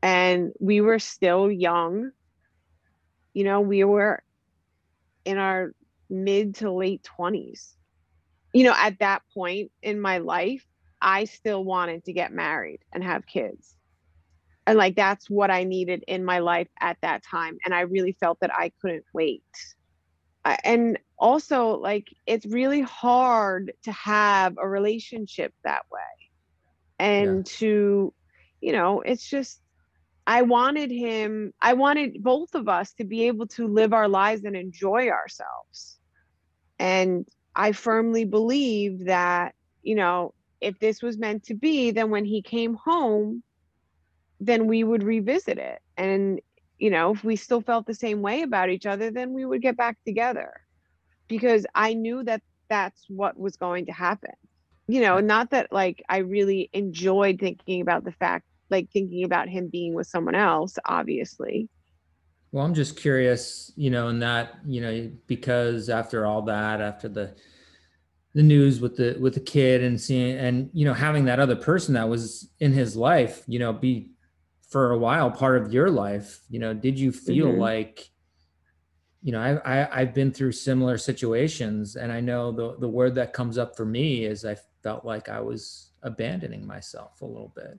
And 0.00 0.52
we 0.60 0.80
were 0.80 1.00
still 1.00 1.50
young. 1.50 2.12
You 3.34 3.42
know, 3.42 3.60
we 3.62 3.82
were 3.82 4.22
in 5.24 5.38
our 5.38 5.74
mid 6.08 6.54
to 6.56 6.70
late 6.70 7.04
20s. 7.18 7.72
You 8.52 8.62
know, 8.62 8.74
at 8.76 9.00
that 9.00 9.22
point 9.34 9.72
in 9.82 10.00
my 10.00 10.18
life, 10.18 10.64
I 11.00 11.24
still 11.24 11.64
wanted 11.64 12.04
to 12.04 12.12
get 12.12 12.32
married 12.32 12.78
and 12.92 13.02
have 13.02 13.26
kids 13.26 13.74
and 14.66 14.78
like 14.78 14.96
that's 14.96 15.28
what 15.30 15.50
i 15.50 15.64
needed 15.64 16.04
in 16.08 16.24
my 16.24 16.38
life 16.38 16.68
at 16.80 16.96
that 17.02 17.22
time 17.28 17.56
and 17.64 17.74
i 17.74 17.80
really 17.80 18.16
felt 18.20 18.38
that 18.40 18.52
i 18.54 18.70
couldn't 18.80 19.04
wait. 19.14 19.42
I- 20.44 20.58
and 20.64 20.98
also 21.18 21.78
like 21.78 22.08
it's 22.26 22.46
really 22.46 22.80
hard 22.82 23.72
to 23.84 23.92
have 23.92 24.54
a 24.60 24.68
relationship 24.68 25.52
that 25.64 25.82
way. 25.90 26.00
And 26.98 27.44
to 27.46 28.12
you 28.60 28.72
know 28.72 29.00
it's 29.00 29.28
just 29.28 29.60
i 30.26 30.42
wanted 30.42 30.90
him 30.90 31.52
i 31.60 31.74
wanted 31.74 32.22
both 32.22 32.54
of 32.54 32.68
us 32.68 32.92
to 32.94 33.04
be 33.04 33.26
able 33.26 33.46
to 33.46 33.66
live 33.66 33.92
our 33.92 34.08
lives 34.08 34.44
and 34.44 34.56
enjoy 34.56 35.08
ourselves. 35.08 35.98
And 36.78 37.26
i 37.54 37.72
firmly 37.72 38.24
believe 38.24 39.06
that 39.06 39.54
you 39.82 39.94
know 39.94 40.34
if 40.60 40.78
this 40.78 41.02
was 41.02 41.18
meant 41.18 41.44
to 41.44 41.54
be 41.54 41.90
then 41.90 42.10
when 42.10 42.24
he 42.24 42.42
came 42.42 42.74
home 42.74 43.42
then 44.46 44.66
we 44.66 44.82
would 44.82 45.04
revisit 45.04 45.58
it. 45.58 45.80
And, 45.96 46.40
you 46.78 46.90
know, 46.90 47.12
if 47.12 47.22
we 47.22 47.36
still 47.36 47.60
felt 47.60 47.86
the 47.86 47.94
same 47.94 48.22
way 48.22 48.42
about 48.42 48.70
each 48.70 48.86
other, 48.86 49.10
then 49.10 49.32
we 49.32 49.44
would 49.44 49.62
get 49.62 49.76
back 49.76 49.96
together 50.04 50.52
because 51.28 51.64
I 51.74 51.94
knew 51.94 52.24
that 52.24 52.42
that's 52.68 53.04
what 53.08 53.38
was 53.38 53.56
going 53.56 53.86
to 53.86 53.92
happen. 53.92 54.32
You 54.88 55.00
know, 55.00 55.20
not 55.20 55.50
that 55.50 55.72
like 55.72 56.02
I 56.08 56.18
really 56.18 56.68
enjoyed 56.72 57.38
thinking 57.38 57.80
about 57.80 58.04
the 58.04 58.12
fact, 58.12 58.44
like 58.68 58.90
thinking 58.90 59.24
about 59.24 59.48
him 59.48 59.68
being 59.68 59.94
with 59.94 60.08
someone 60.08 60.34
else, 60.34 60.76
obviously. 60.84 61.68
Well, 62.50 62.64
I'm 62.64 62.74
just 62.74 62.96
curious, 62.96 63.72
you 63.76 63.90
know, 63.90 64.08
in 64.08 64.18
that, 64.18 64.56
you 64.66 64.80
know, 64.80 65.10
because 65.28 65.88
after 65.88 66.26
all 66.26 66.42
that, 66.42 66.80
after 66.80 67.08
the 67.08 67.36
the 68.34 68.42
news 68.42 68.80
with 68.80 68.96
the 68.96 69.16
with 69.20 69.34
the 69.34 69.40
kid 69.40 69.82
and 69.82 70.00
seeing 70.00 70.36
and 70.38 70.70
you 70.72 70.86
know 70.86 70.94
having 70.94 71.26
that 71.26 71.38
other 71.38 71.54
person 71.54 71.94
that 71.94 72.08
was 72.08 72.50
in 72.60 72.72
his 72.72 72.96
life, 72.96 73.44
you 73.46 73.58
know, 73.58 73.72
be 73.72 74.10
for 74.72 74.92
a 74.92 74.98
while 74.98 75.30
part 75.30 75.62
of 75.62 75.72
your 75.72 75.90
life, 75.90 76.40
you 76.50 76.58
know, 76.58 76.74
did 76.74 76.98
you 76.98 77.12
feel 77.12 77.52
Mhm. 77.52 77.58
like 77.58 78.10
you 79.22 79.32
know, 79.32 79.40
I, 79.40 79.82
I 79.82 80.00
I've 80.00 80.14
been 80.14 80.32
through 80.32 80.52
similar 80.52 80.98
situations 80.98 81.96
and 81.96 82.10
I 82.12 82.20
know 82.20 82.50
the 82.52 82.76
the 82.78 82.88
word 82.88 83.14
that 83.16 83.32
comes 83.32 83.58
up 83.58 83.76
for 83.76 83.84
me 83.84 84.24
is 84.24 84.44
I 84.44 84.56
felt 84.82 85.04
like 85.04 85.28
I 85.28 85.40
was 85.40 85.92
abandoning 86.02 86.66
myself 86.66 87.20
a 87.22 87.26
little 87.26 87.52
bit. 87.54 87.78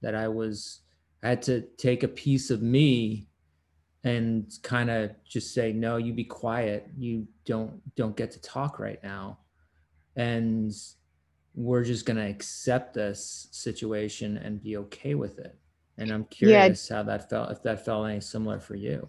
That 0.00 0.14
I 0.14 0.28
was 0.28 0.80
I 1.22 1.30
had 1.30 1.42
to 1.42 1.62
take 1.76 2.04
a 2.04 2.08
piece 2.08 2.50
of 2.50 2.62
me 2.62 3.28
and 4.04 4.52
kind 4.62 4.90
of 4.90 5.12
just 5.24 5.52
say 5.54 5.72
no 5.72 5.96
you 5.96 6.12
be 6.12 6.24
quiet 6.24 6.88
you 6.96 7.26
don't 7.44 7.82
don't 7.96 8.16
get 8.16 8.30
to 8.30 8.40
talk 8.40 8.78
right 8.78 9.02
now 9.02 9.40
and 10.16 10.72
we're 11.54 11.84
just 11.84 12.06
going 12.06 12.16
to 12.16 12.28
accept 12.28 12.94
this 12.94 13.48
situation 13.52 14.38
and 14.38 14.62
be 14.62 14.76
okay 14.76 15.14
with 15.16 15.38
it 15.40 15.58
and 15.98 16.10
i'm 16.12 16.24
curious 16.24 16.88
how 16.88 17.02
that 17.02 17.28
felt 17.28 17.50
if 17.50 17.62
that 17.62 17.84
felt 17.84 18.08
any 18.08 18.20
similar 18.20 18.58
for 18.60 18.76
you. 18.76 19.08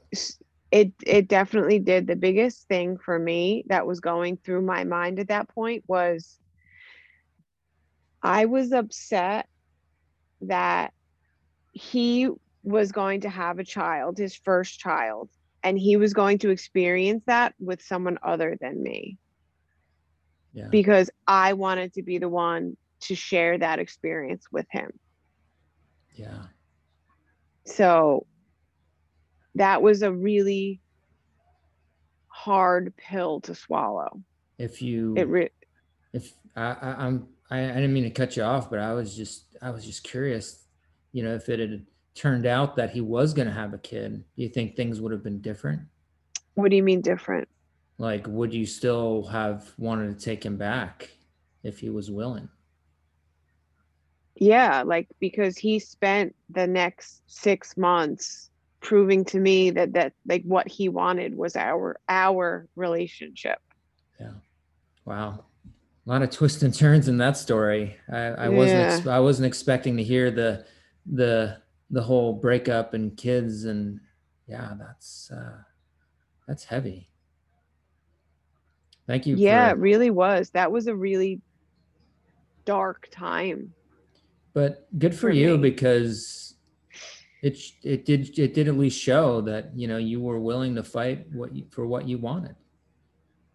It 0.72 0.92
it 1.06 1.28
definitely 1.28 1.80
did. 1.80 2.06
The 2.06 2.16
biggest 2.16 2.68
thing 2.68 2.98
for 2.98 3.18
me 3.18 3.64
that 3.68 3.88
was 3.88 4.00
going 4.00 4.38
through 4.38 4.62
my 4.62 4.84
mind 4.84 5.20
at 5.20 5.30
that 5.30 5.50
point 5.50 5.84
was 5.88 6.38
I 8.22 8.46
was 8.46 8.72
upset 8.72 9.48
that 10.42 10.94
he 11.72 12.30
was 12.64 12.92
going 12.92 13.22
to 13.22 13.30
have 13.30 13.60
a 13.60 13.64
child, 13.64 14.18
his 14.18 14.36
first 14.36 14.80
child, 14.80 15.30
and 15.64 15.80
he 15.80 15.98
was 15.98 16.14
going 16.14 16.38
to 16.40 16.50
experience 16.50 17.24
that 17.26 17.56
with 17.60 17.82
someone 17.82 18.20
other 18.22 18.58
than 18.60 18.84
me. 18.84 19.18
Yeah. 20.54 20.68
Because 20.70 21.10
I 21.28 21.54
wanted 21.54 21.94
to 21.94 22.04
be 22.04 22.18
the 22.18 22.30
one 22.30 22.76
to 23.02 23.16
share 23.16 23.58
that 23.58 23.80
experience 23.80 24.46
with 24.52 24.68
him. 24.70 24.92
yeah 26.16 26.48
So 27.70 28.26
that 29.56 29.82
was 29.82 30.02
a 30.02 30.12
really 30.12 30.82
hard 32.28 32.96
pill 32.98 33.42
to 33.42 33.54
swallow. 33.56 34.22
if 34.58 34.82
you 34.82 35.14
It 35.18 35.28
re- 35.28 35.50
if 36.14 36.34
I, 36.56 36.72
I 36.82 37.06
i'm 37.06 37.28
I, 37.52 37.64
I 37.64 37.74
didn't 37.74 37.94
mean 37.94 38.04
to 38.04 38.10
cut 38.10 38.36
you 38.38 38.44
off 38.44 38.70
but 38.70 38.80
i 38.80 38.94
was 38.94 39.16
just 39.16 39.46
i 39.62 39.70
was 39.70 39.86
just 39.86 40.04
curious 40.04 40.66
you 41.12 41.24
know 41.24 41.34
if 41.36 41.50
it 41.50 41.60
had 41.60 41.86
turned 42.16 42.46
out 42.46 42.76
that 42.78 42.92
he 42.92 43.02
was 43.02 43.34
going 43.34 43.48
to 43.48 43.54
have 43.54 43.74
a 43.74 43.78
kid 43.78 44.24
do 44.36 44.44
you 44.44 44.50
think 44.50 44.76
things 44.76 45.00
would 45.02 45.12
have 45.12 45.24
been 45.24 45.42
different 45.42 45.82
what 46.56 46.70
do 46.70 46.76
you 46.78 46.84
mean 46.84 47.02
different? 47.02 47.48
like 47.98 48.26
would 48.28 48.54
you 48.54 48.66
still 48.66 49.24
have 49.28 49.72
wanted 49.78 50.18
to 50.18 50.26
take 50.26 50.44
him 50.46 50.58
back 50.58 51.10
if 51.64 51.80
he 51.80 51.90
was 51.90 52.10
willing 52.10 52.48
Yeah, 54.40 54.84
like 54.84 55.10
because 55.20 55.58
he 55.58 55.80
spent 55.80 56.34
the 56.50 56.66
next 56.66 57.22
six 57.28 57.76
months 57.76 58.50
proving 58.80 59.26
to 59.26 59.38
me 59.38 59.70
that 59.72 59.92
that 59.94 60.14
like 60.26 60.44
what 60.44 60.68
he 60.68 60.88
wanted 60.88 61.36
was 61.36 61.58
our 61.58 62.00
our 62.08 62.68
relationship. 62.78 63.60
Yeah. 64.18 64.32
Wow. 65.04 65.44
A 66.08 66.10
lot 66.10 66.22
of 66.22 66.30
twists 66.30 66.64
and 66.64 66.74
turns 66.74 67.10
in 67.10 67.18
that 67.18 67.36
story. 67.36 67.98
I, 68.10 68.18
I 68.18 68.50
wasn't 68.50 68.86
ex- 68.90 69.08
I 69.08 69.20
wasn't 69.20 69.48
expecting 69.48 69.98
to 69.98 70.04
hear 70.04 70.32
the 70.32 70.66
the 71.06 71.58
the 71.90 72.02
whole 72.02 72.34
breakup 72.34 72.94
and 72.94 73.18
kids 73.18 73.66
and 73.66 74.00
yeah, 74.48 74.74
that's 74.80 75.30
uh 75.32 75.58
that's 76.48 76.64
heavy. 76.64 77.10
Thank 79.06 79.28
you. 79.28 79.36
Yeah, 79.36 79.70
for, 79.70 79.76
it 79.76 79.80
really 79.80 80.12
was. 80.12 80.52
That 80.52 80.72
was 80.72 80.88
a 80.88 80.96
really 80.96 81.42
dark 82.64 83.10
time. 83.12 83.74
But 84.60 85.00
good 85.00 85.14
for, 85.14 85.22
for 85.22 85.30
you 85.30 85.56
me. 85.56 85.70
because 85.70 86.56
it 87.42 87.58
it 87.82 88.04
did 88.04 88.38
it 88.38 88.54
did 88.54 88.68
at 88.68 88.78
least 88.78 89.00
show 89.00 89.40
that 89.40 89.72
you 89.74 89.88
know 89.88 89.96
you 89.96 90.20
were 90.20 90.38
willing 90.38 90.76
to 90.76 90.84
fight 90.84 91.32
what 91.32 91.56
you, 91.56 91.64
for 91.70 91.88
what 91.88 92.10
you 92.10 92.18
wanted. 92.18 92.58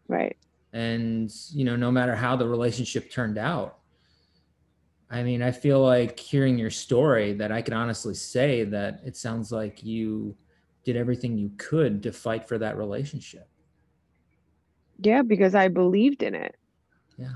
Right. 0.08 0.34
And 0.72 1.30
you 1.52 1.66
know, 1.66 1.76
no 1.76 1.90
matter 1.92 2.14
how 2.14 2.36
the 2.36 2.48
relationship 2.48 3.10
turned 3.10 3.36
out, 3.36 3.80
I 5.10 5.22
mean, 5.22 5.42
I 5.42 5.50
feel 5.50 5.82
like 5.82 6.18
hearing 6.18 6.58
your 6.58 6.70
story 6.70 7.34
that 7.34 7.52
I 7.52 7.60
can 7.60 7.74
honestly 7.74 8.14
say 8.14 8.64
that 8.64 9.02
it 9.04 9.14
sounds 9.14 9.52
like 9.52 9.84
you 9.84 10.34
did 10.84 10.96
everything 10.96 11.36
you 11.36 11.50
could 11.58 12.02
to 12.04 12.12
fight 12.12 12.48
for 12.48 12.56
that 12.56 12.78
relationship. 12.78 13.46
Yeah, 15.00 15.20
because 15.20 15.54
I 15.54 15.68
believed 15.68 16.22
in 16.22 16.34
it. 16.34 16.56
Yeah. 17.18 17.34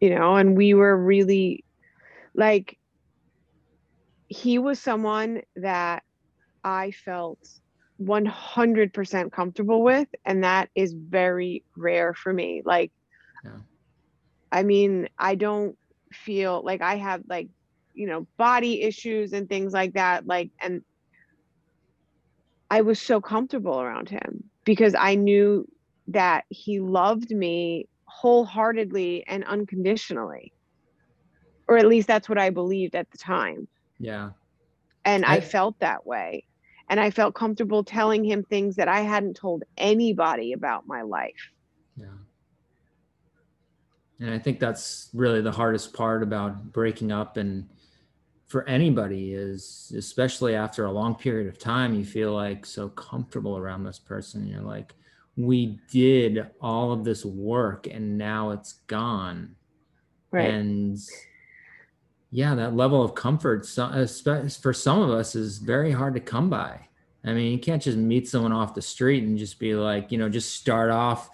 You 0.00 0.14
know, 0.14 0.36
and 0.36 0.56
we 0.56 0.72
were 0.72 0.96
really 0.96 1.66
like 2.34 2.78
he 4.28 4.58
was 4.58 4.78
someone 4.78 5.42
that 5.56 6.02
I 6.64 6.92
felt 6.92 7.38
100% 8.00 9.32
comfortable 9.32 9.82
with 9.82 10.08
and 10.24 10.44
that 10.44 10.70
is 10.74 10.94
very 10.94 11.64
rare 11.76 12.14
for 12.14 12.32
me. 12.32 12.62
Like 12.64 12.92
yeah. 13.44 13.58
I 14.50 14.62
mean, 14.62 15.08
I 15.18 15.34
don't 15.34 15.76
feel 16.12 16.62
like 16.64 16.82
I 16.82 16.96
have 16.96 17.22
like, 17.28 17.48
you 17.94 18.06
know, 18.06 18.26
body 18.36 18.82
issues 18.82 19.32
and 19.32 19.48
things 19.48 19.72
like 19.72 19.94
that 19.94 20.26
like 20.26 20.50
and 20.60 20.82
I 22.70 22.80
was 22.80 22.98
so 22.98 23.20
comfortable 23.20 23.80
around 23.80 24.08
him 24.08 24.44
because 24.64 24.94
I 24.98 25.14
knew 25.14 25.68
that 26.08 26.44
he 26.48 26.80
loved 26.80 27.30
me 27.30 27.86
wholeheartedly 28.06 29.24
and 29.26 29.44
unconditionally. 29.44 30.54
Or 31.72 31.78
at 31.78 31.86
least 31.86 32.08
that's 32.08 32.28
what 32.28 32.38
I 32.38 32.50
believed 32.50 32.94
at 32.94 33.10
the 33.10 33.18
time. 33.18 33.68
Yeah. 33.98 34.30
And 35.04 35.24
I, 35.24 35.36
I 35.36 35.40
felt 35.40 35.78
that 35.80 36.06
way. 36.06 36.44
And 36.88 37.00
I 37.00 37.10
felt 37.10 37.34
comfortable 37.34 37.82
telling 37.84 38.24
him 38.24 38.42
things 38.42 38.76
that 38.76 38.88
I 38.88 39.00
hadn't 39.00 39.34
told 39.34 39.64
anybody 39.78 40.52
about 40.52 40.86
my 40.86 41.02
life. 41.02 41.50
Yeah. 41.96 42.06
And 44.20 44.30
I 44.30 44.38
think 44.38 44.60
that's 44.60 45.08
really 45.14 45.40
the 45.40 45.52
hardest 45.52 45.94
part 45.94 46.22
about 46.22 46.72
breaking 46.72 47.10
up 47.10 47.36
and 47.36 47.68
for 48.46 48.68
anybody 48.68 49.32
is 49.32 49.92
especially 49.96 50.54
after 50.54 50.84
a 50.84 50.92
long 50.92 51.14
period 51.14 51.48
of 51.48 51.58
time 51.58 51.94
you 51.94 52.04
feel 52.04 52.34
like 52.34 52.66
so 52.66 52.90
comfortable 52.90 53.56
around 53.56 53.82
this 53.82 53.98
person 53.98 54.46
you're 54.46 54.60
like 54.60 54.92
we 55.36 55.78
did 55.90 56.46
all 56.60 56.92
of 56.92 57.04
this 57.04 57.24
work 57.24 57.86
and 57.86 58.18
now 58.18 58.50
it's 58.50 58.74
gone. 58.86 59.56
Right. 60.30 60.50
And 60.50 60.98
yeah, 62.32 62.54
that 62.54 62.74
level 62.74 63.02
of 63.02 63.14
comfort 63.14 63.66
for 63.66 64.72
some 64.72 65.02
of 65.02 65.10
us 65.10 65.34
is 65.34 65.58
very 65.58 65.92
hard 65.92 66.14
to 66.14 66.20
come 66.20 66.48
by. 66.48 66.80
I 67.24 67.34
mean, 67.34 67.52
you 67.52 67.58
can't 67.58 67.82
just 67.82 67.98
meet 67.98 68.26
someone 68.26 68.52
off 68.52 68.74
the 68.74 68.82
street 68.82 69.22
and 69.22 69.38
just 69.38 69.58
be 69.58 69.74
like, 69.74 70.10
you 70.10 70.16
know, 70.16 70.30
just 70.30 70.54
start 70.54 70.90
off 70.90 71.30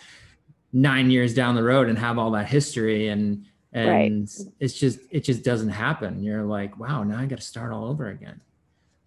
nine 0.72 1.10
years 1.10 1.34
down 1.34 1.54
the 1.54 1.62
road 1.62 1.88
and 1.88 1.96
have 1.96 2.18
all 2.18 2.32
that 2.32 2.46
history 2.46 3.08
and 3.08 3.46
and 3.72 3.88
right. 3.88 4.52
it's 4.60 4.74
just 4.74 4.98
it 5.10 5.20
just 5.20 5.44
doesn't 5.44 5.68
happen. 5.68 6.20
You're 6.20 6.42
like, 6.42 6.78
wow, 6.78 7.04
now 7.04 7.18
I 7.18 7.26
got 7.26 7.38
to 7.38 7.44
start 7.44 7.72
all 7.72 7.86
over 7.86 8.08
again. 8.08 8.40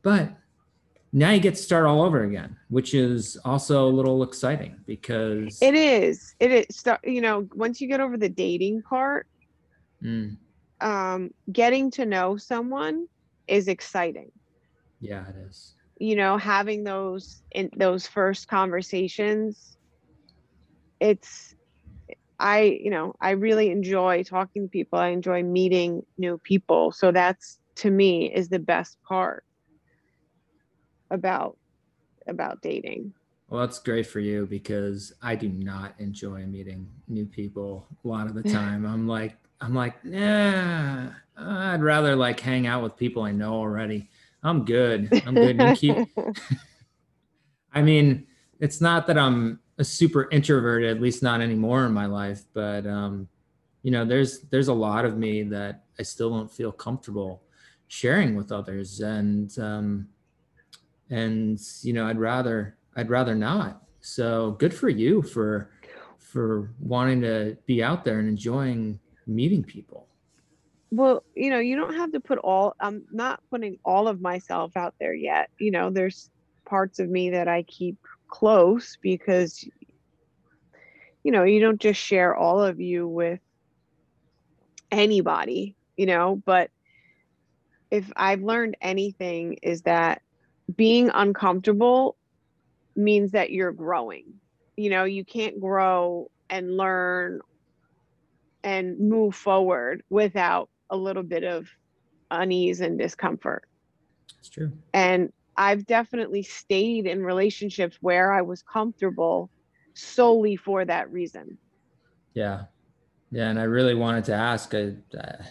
But 0.01 0.31
now 1.11 1.31
you 1.31 1.41
get 1.41 1.55
to 1.55 1.61
start 1.61 1.85
all 1.85 2.01
over 2.01 2.23
again, 2.23 2.55
which 2.69 2.93
is 2.93 3.37
also 3.43 3.87
a 3.87 3.91
little 3.91 4.23
exciting 4.23 4.77
because 4.85 5.61
it 5.61 5.75
is. 5.75 6.35
It 6.39 6.51
is. 6.51 6.83
You 7.03 7.19
know, 7.21 7.49
once 7.53 7.81
you 7.81 7.87
get 7.89 7.99
over 7.99 8.15
the 8.15 8.29
dating 8.29 8.83
part, 8.83 9.27
mm. 10.01 10.37
Um, 10.81 11.31
getting 11.51 11.91
to 11.91 12.05
know 12.05 12.37
someone 12.37 13.07
is 13.47 13.67
exciting. 13.67 14.31
Yeah, 14.99 15.27
it 15.29 15.35
is. 15.47 15.75
You 15.99 16.15
know, 16.15 16.37
having 16.37 16.83
those 16.83 17.41
in 17.51 17.69
those 17.75 18.07
first 18.07 18.47
conversations, 18.47 19.77
it's. 20.99 21.55
I, 22.39 22.79
you 22.83 22.89
know, 22.89 23.13
I 23.21 23.31
really 23.31 23.69
enjoy 23.69 24.23
talking 24.23 24.63
to 24.63 24.67
people. 24.67 24.97
I 24.97 25.09
enjoy 25.09 25.43
meeting 25.43 26.01
new 26.17 26.39
people. 26.43 26.91
So 26.91 27.11
that's 27.11 27.59
to 27.77 27.91
me 27.91 28.33
is 28.33 28.49
the 28.49 28.57
best 28.57 28.97
part 29.07 29.43
about 31.11 31.57
about 32.27 32.61
dating. 32.61 33.13
Well, 33.47 33.59
that's 33.61 33.79
great 33.79 34.07
for 34.07 34.21
you 34.21 34.47
because 34.47 35.13
I 35.21 35.35
do 35.35 35.49
not 35.49 35.93
enjoy 35.99 36.45
meeting 36.45 36.89
new 37.07 37.25
people 37.25 37.85
a 38.03 38.07
lot 38.07 38.27
of 38.27 38.33
the 38.33 38.43
time. 38.49 38.85
I'm 38.85 39.07
like, 39.07 39.35
I'm 39.61 39.73
like, 39.75 40.03
nah, 40.03 41.09
I'd 41.37 41.81
rather 41.81 42.15
like 42.15 42.39
hang 42.39 42.67
out 42.67 42.83
with 42.83 42.97
people 42.97 43.23
I 43.23 43.31
know 43.31 43.53
already. 43.53 44.09
I'm 44.43 44.65
good. 44.65 45.21
I'm 45.25 45.35
good. 45.35 45.77
Keep. 45.77 46.07
I 47.73 47.81
mean, 47.81 48.27
it's 48.59 48.81
not 48.81 49.07
that 49.07 49.17
I'm 49.17 49.59
a 49.77 49.83
super 49.83 50.27
introverted, 50.31 50.89
at 50.89 51.01
least 51.01 51.23
not 51.23 51.41
anymore 51.41 51.85
in 51.85 51.93
my 51.93 52.07
life, 52.07 52.43
but 52.53 52.85
um, 52.85 53.27
you 53.83 53.91
know, 53.91 54.03
there's 54.03 54.41
there's 54.49 54.67
a 54.67 54.73
lot 54.73 55.05
of 55.05 55.17
me 55.17 55.43
that 55.43 55.83
I 55.97 56.03
still 56.03 56.31
don't 56.31 56.51
feel 56.51 56.71
comfortable 56.71 57.43
sharing 57.87 58.35
with 58.35 58.51
others, 58.51 58.99
and 58.99 59.57
um, 59.59 60.07
and 61.11 61.59
you 61.83 61.93
know 61.93 62.07
i'd 62.07 62.17
rather 62.17 62.77
i'd 62.95 63.09
rather 63.09 63.35
not 63.35 63.83
so 63.99 64.51
good 64.51 64.73
for 64.73 64.89
you 64.89 65.21
for 65.21 65.69
for 66.17 66.73
wanting 66.79 67.21
to 67.21 67.55
be 67.67 67.83
out 67.83 68.03
there 68.03 68.19
and 68.19 68.27
enjoying 68.27 68.99
meeting 69.27 69.63
people 69.63 70.07
well 70.91 71.23
you 71.35 71.49
know 71.49 71.59
you 71.59 71.75
don't 71.75 71.95
have 71.95 72.11
to 72.11 72.19
put 72.19 72.37
all 72.39 72.75
i'm 72.79 73.03
not 73.11 73.41
putting 73.49 73.77
all 73.85 74.07
of 74.07 74.21
myself 74.21 74.75
out 74.75 74.93
there 74.99 75.13
yet 75.13 75.49
you 75.59 75.71
know 75.71 75.89
there's 75.89 76.29
parts 76.65 76.99
of 76.99 77.09
me 77.09 77.29
that 77.31 77.47
i 77.47 77.63
keep 77.63 77.97
close 78.27 78.97
because 79.01 79.67
you 81.23 81.31
know 81.31 81.43
you 81.43 81.59
don't 81.59 81.81
just 81.81 81.99
share 81.99 82.35
all 82.35 82.61
of 82.61 82.79
you 82.79 83.07
with 83.07 83.39
anybody 84.91 85.75
you 85.97 86.05
know 86.05 86.41
but 86.45 86.69
if 87.89 88.11
i've 88.15 88.41
learned 88.41 88.75
anything 88.81 89.57
is 89.61 89.81
that 89.83 90.21
being 90.75 91.09
uncomfortable 91.13 92.15
means 92.95 93.31
that 93.31 93.51
you're 93.51 93.71
growing. 93.71 94.25
You 94.75 94.89
know, 94.89 95.03
you 95.03 95.25
can't 95.25 95.59
grow 95.59 96.29
and 96.49 96.77
learn 96.77 97.41
and 98.63 98.99
move 98.99 99.35
forward 99.35 100.03
without 100.09 100.69
a 100.89 100.97
little 100.97 101.23
bit 101.23 101.43
of 101.43 101.67
unease 102.29 102.81
and 102.81 102.97
discomfort. 102.97 103.63
It's 104.39 104.49
true. 104.49 104.71
And 104.93 105.31
I've 105.57 105.85
definitely 105.85 106.43
stayed 106.43 107.05
in 107.05 107.23
relationships 107.23 107.97
where 108.01 108.31
I 108.31 108.41
was 108.41 108.63
comfortable 108.63 109.49
solely 109.93 110.55
for 110.55 110.85
that 110.85 111.11
reason. 111.11 111.57
Yeah. 112.33 112.63
Yeah. 113.31 113.49
And 113.49 113.59
I 113.59 113.63
really 113.63 113.95
wanted 113.95 114.23
to 114.25 114.33
ask, 114.33 114.73
I, 114.73 114.95
uh, 115.17 115.43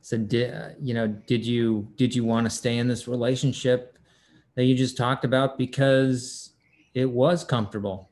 said, 0.00 0.28
did, 0.28 0.76
you 0.80 0.94
know, 0.94 1.06
did 1.06 1.44
you, 1.46 1.88
did 1.96 2.14
you 2.14 2.24
want 2.24 2.46
to 2.46 2.50
stay 2.50 2.78
in 2.78 2.88
this 2.88 3.08
relationship 3.08 3.98
that 4.58 4.64
you 4.64 4.74
just 4.74 4.96
talked 4.96 5.24
about 5.24 5.56
because 5.56 6.50
it 6.92 7.08
was 7.08 7.44
comfortable. 7.44 8.10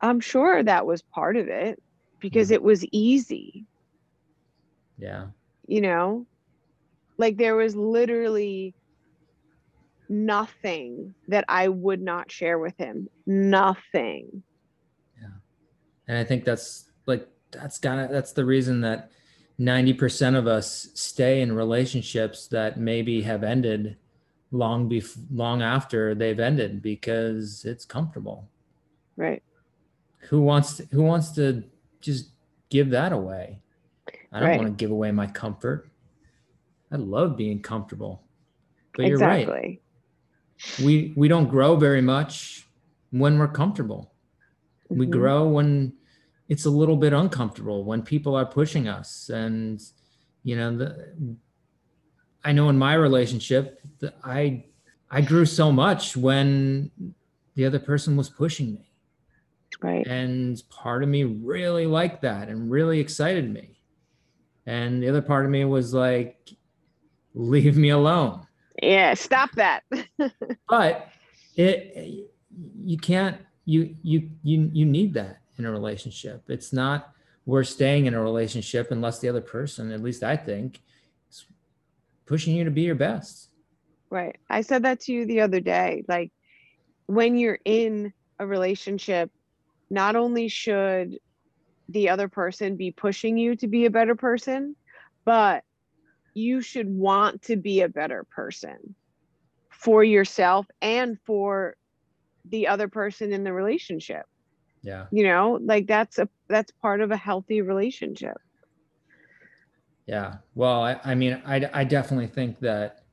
I'm 0.00 0.18
sure 0.18 0.60
that 0.64 0.84
was 0.84 1.02
part 1.02 1.36
of 1.36 1.46
it 1.46 1.80
because 2.20 2.50
it 2.50 2.62
was 2.62 2.84
easy. 2.86 3.66
Yeah. 4.98 5.26
You 5.66 5.80
know, 5.80 6.26
like 7.16 7.36
there 7.36 7.56
was 7.56 7.76
literally 7.76 8.74
nothing 10.08 11.14
that 11.28 11.44
I 11.48 11.68
would 11.68 12.00
not 12.00 12.30
share 12.30 12.58
with 12.58 12.76
him. 12.78 13.08
Nothing. 13.26 14.42
Yeah. 15.20 15.28
And 16.06 16.18
I 16.18 16.24
think 16.24 16.44
that's 16.44 16.90
like, 17.06 17.28
that's 17.50 17.78
kind 17.78 18.00
of, 18.00 18.10
that's 18.10 18.32
the 18.32 18.44
reason 18.44 18.80
that 18.82 19.10
90% 19.60 20.36
of 20.36 20.46
us 20.46 20.88
stay 20.94 21.40
in 21.40 21.52
relationships 21.52 22.46
that 22.48 22.78
maybe 22.78 23.22
have 23.22 23.42
ended 23.42 23.96
long 24.50 24.88
bef- 24.88 25.18
long 25.30 25.62
after 25.62 26.14
they've 26.14 26.40
ended 26.40 26.80
because 26.80 27.64
it's 27.64 27.84
comfortable. 27.84 28.48
Right. 29.16 29.42
Who 30.30 30.40
wants 30.40 30.76
to, 30.76 30.86
who 30.92 31.02
wants 31.02 31.32
to 31.32 31.64
just 32.00 32.30
give 32.70 32.90
that 32.90 33.12
away? 33.12 33.60
I 34.32 34.40
don't 34.40 34.48
right. 34.48 34.58
want 34.58 34.78
to 34.78 34.82
give 34.82 34.90
away 34.90 35.10
my 35.10 35.26
comfort. 35.26 35.90
I 36.92 36.96
love 36.96 37.36
being 37.36 37.60
comfortable. 37.62 38.22
But 38.96 39.06
exactly. 39.06 39.44
you're 39.44 39.54
right. 39.54 39.82
We 40.82 41.12
we 41.16 41.28
don't 41.28 41.48
grow 41.48 41.76
very 41.76 42.02
much 42.02 42.68
when 43.10 43.38
we're 43.38 43.48
comfortable. 43.48 44.12
We 44.88 45.06
Mhm. 45.06 45.10
grow 45.10 45.48
when 45.48 45.92
it's 46.48 46.64
a 46.64 46.70
little 46.70 46.96
bit 46.96 47.12
uncomfortable, 47.12 47.84
when 47.84 48.02
people 48.02 48.34
are 48.34 48.46
pushing 48.46 48.88
us. 48.88 49.28
And, 49.28 49.80
you 50.42 50.56
know, 50.56 50.76
the, 50.76 51.36
I 52.42 52.52
know 52.52 52.70
in 52.70 52.78
my 52.78 52.94
relationship, 52.94 53.80
I 54.24 54.64
I 55.10 55.20
grew 55.22 55.46
so 55.46 55.70
much 55.72 56.16
when 56.16 56.90
the 57.54 57.64
other 57.64 57.78
person 57.78 58.16
was 58.16 58.28
pushing 58.28 58.74
me. 58.74 58.87
Right. 59.80 60.06
And 60.06 60.62
part 60.70 61.02
of 61.02 61.08
me 61.08 61.24
really 61.24 61.86
liked 61.86 62.22
that 62.22 62.48
and 62.48 62.70
really 62.70 63.00
excited 63.00 63.52
me. 63.52 63.80
And 64.66 65.02
the 65.02 65.08
other 65.08 65.22
part 65.22 65.44
of 65.44 65.50
me 65.50 65.64
was 65.64 65.94
like, 65.94 66.50
leave 67.34 67.76
me 67.76 67.90
alone. 67.90 68.46
Yeah. 68.82 69.14
Stop 69.14 69.52
that. 69.52 69.82
But 70.68 71.08
it 71.56 72.30
you 72.84 72.98
can't 72.98 73.36
you 73.64 73.96
you 74.02 74.30
you 74.42 74.70
you 74.72 74.84
need 74.84 75.14
that 75.14 75.40
in 75.58 75.64
a 75.64 75.70
relationship. 75.70 76.44
It's 76.48 76.72
not 76.72 77.12
we're 77.46 77.64
staying 77.64 78.06
in 78.06 78.14
a 78.14 78.22
relationship 78.22 78.90
unless 78.90 79.20
the 79.20 79.28
other 79.28 79.40
person, 79.40 79.90
at 79.90 80.02
least 80.02 80.22
I 80.22 80.36
think, 80.36 80.82
is 81.30 81.46
pushing 82.26 82.54
you 82.54 82.64
to 82.64 82.70
be 82.70 82.82
your 82.82 82.94
best. 82.94 83.48
Right. 84.10 84.36
I 84.50 84.60
said 84.60 84.82
that 84.84 85.00
to 85.00 85.12
you 85.12 85.24
the 85.24 85.40
other 85.40 85.60
day. 85.60 86.04
Like 86.08 86.30
when 87.06 87.38
you're 87.38 87.58
in 87.64 88.12
a 88.38 88.46
relationship, 88.46 89.30
not 89.90 90.16
only 90.16 90.48
should 90.48 91.18
the 91.88 92.10
other 92.10 92.28
person 92.28 92.76
be 92.76 92.90
pushing 92.90 93.38
you 93.38 93.56
to 93.56 93.66
be 93.66 93.86
a 93.86 93.90
better 93.90 94.14
person, 94.14 94.76
but 95.24 95.64
you 96.34 96.60
should 96.60 96.88
want 96.88 97.42
to 97.42 97.56
be 97.56 97.80
a 97.80 97.88
better 97.88 98.24
person 98.30 98.94
for 99.70 100.04
yourself 100.04 100.66
and 100.82 101.18
for 101.24 101.76
the 102.48 102.68
other 102.68 102.88
person 102.88 103.32
in 103.32 103.44
the 103.44 103.52
relationship. 103.52 104.24
Yeah. 104.82 105.06
You 105.10 105.24
know, 105.24 105.58
like 105.62 105.86
that's 105.86 106.18
a 106.18 106.28
that's 106.48 106.70
part 106.82 107.00
of 107.00 107.10
a 107.10 107.16
healthy 107.16 107.62
relationship. 107.62 108.36
Yeah. 110.06 110.36
Well, 110.54 110.82
I, 110.82 111.00
I 111.04 111.14
mean, 111.14 111.42
I, 111.44 111.68
I 111.72 111.84
definitely 111.84 112.28
think 112.28 112.60
that 112.60 113.04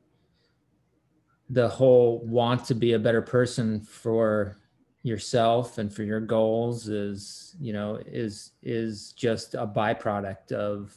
the 1.50 1.68
whole 1.68 2.22
want 2.26 2.66
to 2.66 2.76
be 2.76 2.94
a 2.94 3.00
better 3.00 3.22
person 3.22 3.82
for 3.82 4.58
yourself 5.06 5.78
and 5.78 5.94
for 5.94 6.02
your 6.02 6.20
goals 6.20 6.88
is, 6.88 7.56
you 7.60 7.74
know, 7.74 8.00
is 8.08 8.54
is 8.64 9.14
just 9.14 9.54
a 9.54 9.68
byproduct 9.68 10.52
of 10.52 10.96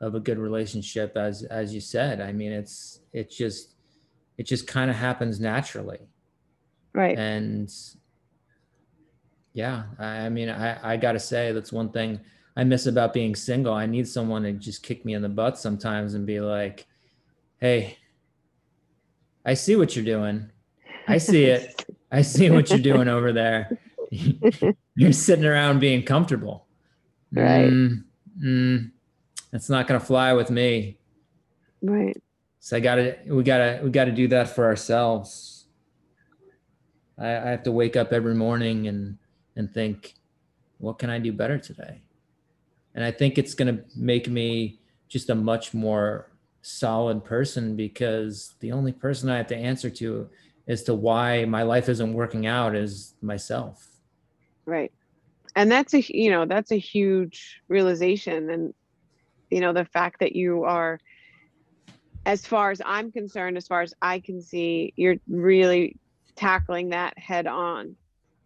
of 0.00 0.14
a 0.14 0.20
good 0.20 0.38
relationship 0.38 1.16
as 1.16 1.42
as 1.42 1.74
you 1.74 1.80
said. 1.80 2.20
I 2.20 2.32
mean, 2.32 2.52
it's 2.52 3.00
it 3.12 3.30
just 3.30 3.74
it 4.38 4.44
just 4.44 4.68
kind 4.68 4.90
of 4.90 4.96
happens 4.96 5.40
naturally. 5.40 5.98
Right. 6.92 7.18
And 7.18 7.68
yeah, 9.54 9.84
I, 9.98 10.06
I 10.06 10.28
mean, 10.28 10.48
I, 10.48 10.92
I 10.92 10.96
got 10.96 11.12
to 11.12 11.18
say, 11.18 11.50
that's 11.50 11.72
one 11.72 11.90
thing 11.90 12.20
I 12.56 12.62
miss 12.62 12.86
about 12.86 13.12
being 13.12 13.34
single. 13.34 13.74
I 13.74 13.86
need 13.86 14.06
someone 14.06 14.44
to 14.44 14.52
just 14.52 14.84
kick 14.84 15.04
me 15.04 15.14
in 15.14 15.22
the 15.22 15.28
butt 15.28 15.58
sometimes 15.58 16.14
and 16.14 16.24
be 16.24 16.40
like, 16.40 16.86
hey, 17.60 17.98
I 19.44 19.54
see 19.54 19.74
what 19.74 19.96
you're 19.96 20.04
doing. 20.04 20.48
I 21.08 21.18
see 21.18 21.44
it. 21.44 21.84
I 22.10 22.22
see 22.22 22.50
what 22.50 22.70
you're 22.70 22.78
doing 22.78 23.08
over 23.08 23.32
there. 23.32 23.78
you're 24.94 25.12
sitting 25.12 25.44
around 25.44 25.80
being 25.80 26.02
comfortable. 26.02 26.66
Right. 27.32 27.70
Mm, 27.70 28.04
mm, 28.42 28.90
that's 29.50 29.68
not 29.68 29.86
going 29.86 29.98
to 29.98 30.06
fly 30.06 30.32
with 30.32 30.50
me. 30.50 30.98
right. 31.82 32.16
So 32.60 32.76
I 32.76 32.80
gotta, 32.80 33.16
we 33.26 33.44
gotta, 33.44 33.80
we 33.82 33.88
gotta 33.88 34.12
do 34.12 34.28
that 34.28 34.50
for 34.50 34.66
ourselves. 34.66 35.66
I, 37.16 37.28
I 37.28 37.50
have 37.50 37.62
to 37.62 37.72
wake 37.72 37.96
up 37.96 38.12
every 38.12 38.34
morning 38.34 38.88
and 38.88 39.16
and 39.56 39.72
think, 39.72 40.14
what 40.78 40.98
can 40.98 41.08
I 41.08 41.18
do 41.18 41.32
better 41.32 41.58
today? 41.58 42.02
And 42.94 43.04
I 43.04 43.10
think 43.10 43.38
it's 43.38 43.54
gonna 43.54 43.80
make 43.96 44.28
me 44.28 44.80
just 45.08 45.30
a 45.30 45.34
much 45.34 45.72
more 45.72 46.30
solid 46.62 47.24
person 47.24 47.76
because 47.76 48.54
the 48.60 48.72
only 48.72 48.92
person 48.92 49.30
I 49.30 49.38
have 49.38 49.46
to 49.48 49.56
answer 49.56 49.88
to 49.88 50.28
as 50.68 50.82
to 50.84 50.94
why 50.94 51.44
my 51.46 51.62
life 51.62 51.88
isn't 51.88 52.12
working 52.12 52.46
out 52.46 52.76
is 52.76 53.14
myself. 53.22 53.88
Right. 54.66 54.92
And 55.56 55.72
that's 55.72 55.94
a, 55.94 56.00
you 56.00 56.30
know, 56.30 56.44
that's 56.44 56.70
a 56.70 56.78
huge 56.78 57.62
realization. 57.68 58.50
And, 58.50 58.74
you 59.50 59.60
know, 59.60 59.72
the 59.72 59.86
fact 59.86 60.20
that 60.20 60.36
you 60.36 60.64
are, 60.64 61.00
as 62.26 62.46
far 62.46 62.70
as 62.70 62.82
I'm 62.84 63.10
concerned, 63.10 63.56
as 63.56 63.66
far 63.66 63.80
as 63.80 63.94
I 64.02 64.20
can 64.20 64.42
see, 64.42 64.92
you're 64.96 65.16
really 65.26 65.96
tackling 66.36 66.90
that 66.90 67.18
head 67.18 67.46
on. 67.46 67.96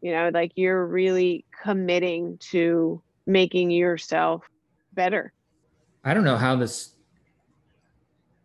You 0.00 0.12
know, 0.12 0.30
like 0.32 0.52
you're 0.54 0.86
really 0.86 1.44
committing 1.62 2.38
to 2.50 3.02
making 3.26 3.70
yourself 3.70 4.42
better. 4.94 5.32
I 6.04 6.14
don't 6.14 6.24
know 6.24 6.36
how 6.36 6.56
this 6.56 6.94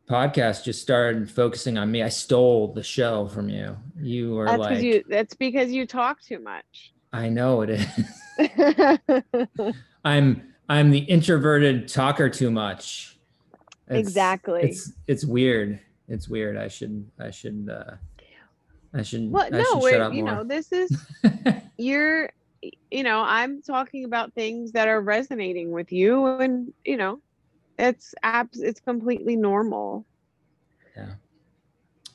podcast 0.09 0.63
just 0.63 0.81
started 0.81 1.29
focusing 1.29 1.77
on 1.77 1.91
me. 1.91 2.01
I 2.03 2.09
stole 2.09 2.73
the 2.73 2.83
show 2.83 3.27
from 3.27 3.49
you. 3.49 3.77
You 3.99 4.33
were 4.35 4.45
That's 4.45 4.59
like, 4.59 4.81
you 4.81 5.03
that's 5.07 5.35
because 5.35 5.71
you 5.71 5.85
talk 5.85 6.21
too 6.21 6.39
much. 6.39 6.93
I 7.13 7.29
know 7.29 7.61
it 7.61 7.69
is. 7.71 7.87
I'm 10.05 10.53
I'm 10.69 10.91
the 10.91 10.99
introverted 10.99 11.87
talker 11.87 12.29
too 12.29 12.51
much. 12.51 13.17
It's- 13.89 13.99
Exactly. 13.99 14.63
It's 14.63 14.91
it's 15.07 15.25
weird. 15.25 15.79
It's 16.07 16.27
weird. 16.27 16.57
I 16.57 16.67
should 16.67 17.05
I 17.19 17.31
should 17.31 17.69
uh 17.71 17.95
I 18.93 19.01
should 19.03 19.29
well, 19.31 19.45
I 19.45 19.49
no, 19.49 19.57
should 19.59 19.67
shut 19.73 19.81
we're, 19.81 20.13
you 20.13 20.23
more. 20.23 20.35
know, 20.35 20.43
this 20.43 20.71
is 20.71 20.89
you're 21.77 22.29
you 22.89 23.03
know 23.03 23.21
i'm 23.21 23.61
talking 23.61 24.03
about 24.03 24.33
things 24.33 24.71
that 24.71 24.87
are 24.87 24.99
resonating 24.99 25.69
with 25.69 25.91
you 25.91 26.25
and 26.25 26.73
you 26.83 26.97
know 26.97 27.19
it's 27.77 28.13
abs 28.23 28.59
it's 28.59 28.79
completely 28.79 29.35
normal 29.35 30.05
Yeah. 30.95 31.13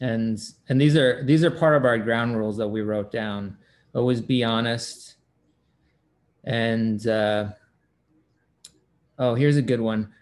and 0.00 0.38
and 0.68 0.80
these 0.80 0.96
are 0.96 1.22
these 1.24 1.44
are 1.44 1.50
part 1.50 1.76
of 1.76 1.84
our 1.84 1.98
ground 1.98 2.36
rules 2.36 2.56
that 2.56 2.68
we 2.68 2.80
wrote 2.82 3.12
down. 3.12 3.56
Always 3.94 4.20
be 4.20 4.42
honest. 4.42 5.16
And 6.44 7.06
uh 7.06 7.50
oh, 9.18 9.34
here's 9.34 9.56
a 9.56 9.62
good 9.62 9.80
one. 9.80 10.12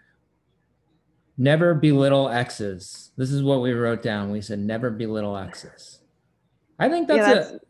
Never 1.37 1.73
belittle 1.73 2.29
exes. 2.29 3.11
This 3.17 3.31
is 3.31 3.41
what 3.41 3.61
we 3.61 3.71
wrote 3.71 4.03
down. 4.03 4.29
We 4.31 4.41
said 4.41 4.59
never 4.59 4.91
belittle 4.91 5.35
exes. 5.37 5.99
I 6.77 6.89
think 6.89 7.07
that's, 7.07 7.17
Yeah, 7.17 7.33
that's- 7.33 7.51
it. 7.53 7.67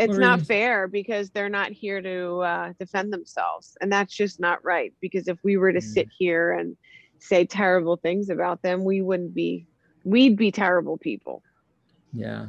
It's 0.00 0.18
not 0.18 0.40
fair 0.42 0.88
because 0.88 1.30
they're 1.30 1.48
not 1.48 1.70
here 1.72 2.00
to 2.00 2.38
uh, 2.38 2.72
defend 2.78 3.12
themselves 3.12 3.76
and 3.80 3.92
that's 3.92 4.14
just 4.14 4.40
not 4.40 4.64
right 4.64 4.92
because 5.00 5.28
if 5.28 5.38
we 5.44 5.56
were 5.56 5.72
to 5.72 5.78
Mm. 5.80 5.94
sit 5.94 6.08
here 6.18 6.52
and 6.52 6.76
say 7.18 7.44
terrible 7.44 7.96
things 7.96 8.30
about 8.30 8.62
them 8.62 8.82
we 8.84 9.02
wouldn't 9.02 9.34
be 9.34 9.66
we'd 10.04 10.36
be 10.36 10.50
terrible 10.50 10.96
people 10.98 11.42
Yeah. 12.12 12.46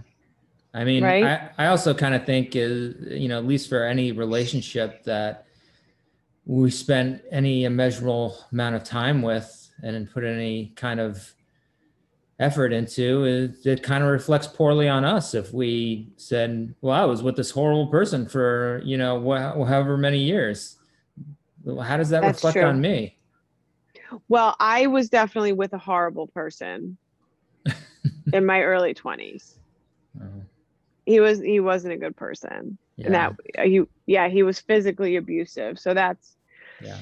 I 0.74 0.86
mean, 0.86 1.04
Right? 1.04 1.26
I, 1.26 1.50
I 1.58 1.68
also 1.68 1.94
kind 1.94 2.16
of 2.16 2.26
think 2.26 2.56
is, 2.56 2.96
you 3.22 3.28
know, 3.28 3.38
at 3.38 3.46
least 3.46 3.68
for 3.68 3.84
any 3.84 4.14
relationship 4.14 5.04
that 5.04 5.46
we 6.46 6.72
spend 6.72 7.22
any 7.30 7.66
immeasurable 7.66 8.38
amount 8.54 8.76
of 8.76 8.84
time 8.86 9.22
with 9.22 9.70
and 9.84 10.10
put 10.10 10.24
any 10.24 10.72
kind 10.78 11.02
of 11.02 11.34
effort 12.41 12.73
into 12.73 13.23
is 13.25 13.65
it 13.65 13.84
kind 13.84 14.04
of 14.04 14.10
reflects 14.10 14.47
poorly 14.47 14.89
on 14.89 15.06
us 15.06 15.34
if 15.34 15.54
we 15.54 16.12
said, 16.17 16.73
well, 16.82 17.01
I 17.01 17.06
was 17.06 17.23
with 17.23 17.36
this 17.36 17.51
horrible 17.51 17.88
person 17.88 18.27
for, 18.27 18.82
you 18.84 18.97
know, 18.97 19.21
wh- 19.21 19.67
however 19.67 19.97
many 19.97 20.19
years. 20.19 20.77
How 21.65 21.97
does 21.97 22.10
that 22.10 22.21
That's 22.21 22.38
reflect 22.43 22.58
true. 22.58 22.65
on 22.65 22.82
me? 22.82 23.17
well 24.27 24.56
i 24.60 24.88
was 24.88 25.10
definitely 25.10 25.54
with 25.54 25.71
a 25.71 25.77
horrible 25.77 26.27
person 26.27 26.97
in 28.34 28.45
my 28.45 28.62
early 28.62 28.93
20s 28.93 29.54
Oh, 30.21 30.43
he 31.06 31.19
was 31.19 31.39
he 31.39 31.60
wasn't 31.60 31.93
a 31.93 31.97
good 31.97 32.15
person. 32.15 32.77
Yeah, 32.97 33.06
and 33.06 33.15
that 33.15 33.36
uh, 33.58 33.63
he 33.63 33.84
yeah 34.06 34.27
he 34.27 34.43
was 34.43 34.60
physically 34.60 35.15
abusive. 35.15 35.80
So 35.80 35.93
that's 35.93 36.36
yeah, 36.82 36.97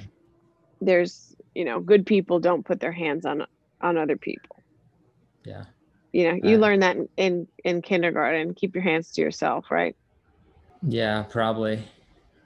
there's 0.79 1.35
you 1.53 1.65
know 1.65 1.79
good 1.79 2.05
people 2.05 2.39
don't 2.39 2.65
put 2.65 2.79
their 2.79 2.91
hands 2.91 3.25
on 3.25 3.45
on 3.81 3.97
other 3.97 4.17
people 4.17 4.58
yeah. 5.43 5.63
you 6.11 6.23
know 6.31 6.39
you 6.43 6.55
Uh, 6.57 6.59
learn 6.59 6.79
that 6.79 6.95
in, 6.97 7.07
in 7.17 7.47
in 7.63 7.81
kindergarten 7.81 8.53
keep 8.53 8.73
your 8.75 8.83
hands 8.83 9.11
to 9.11 9.21
yourself 9.21 9.71
right 9.71 9.95
Yeah, 10.81 11.23
probably. 11.23 11.83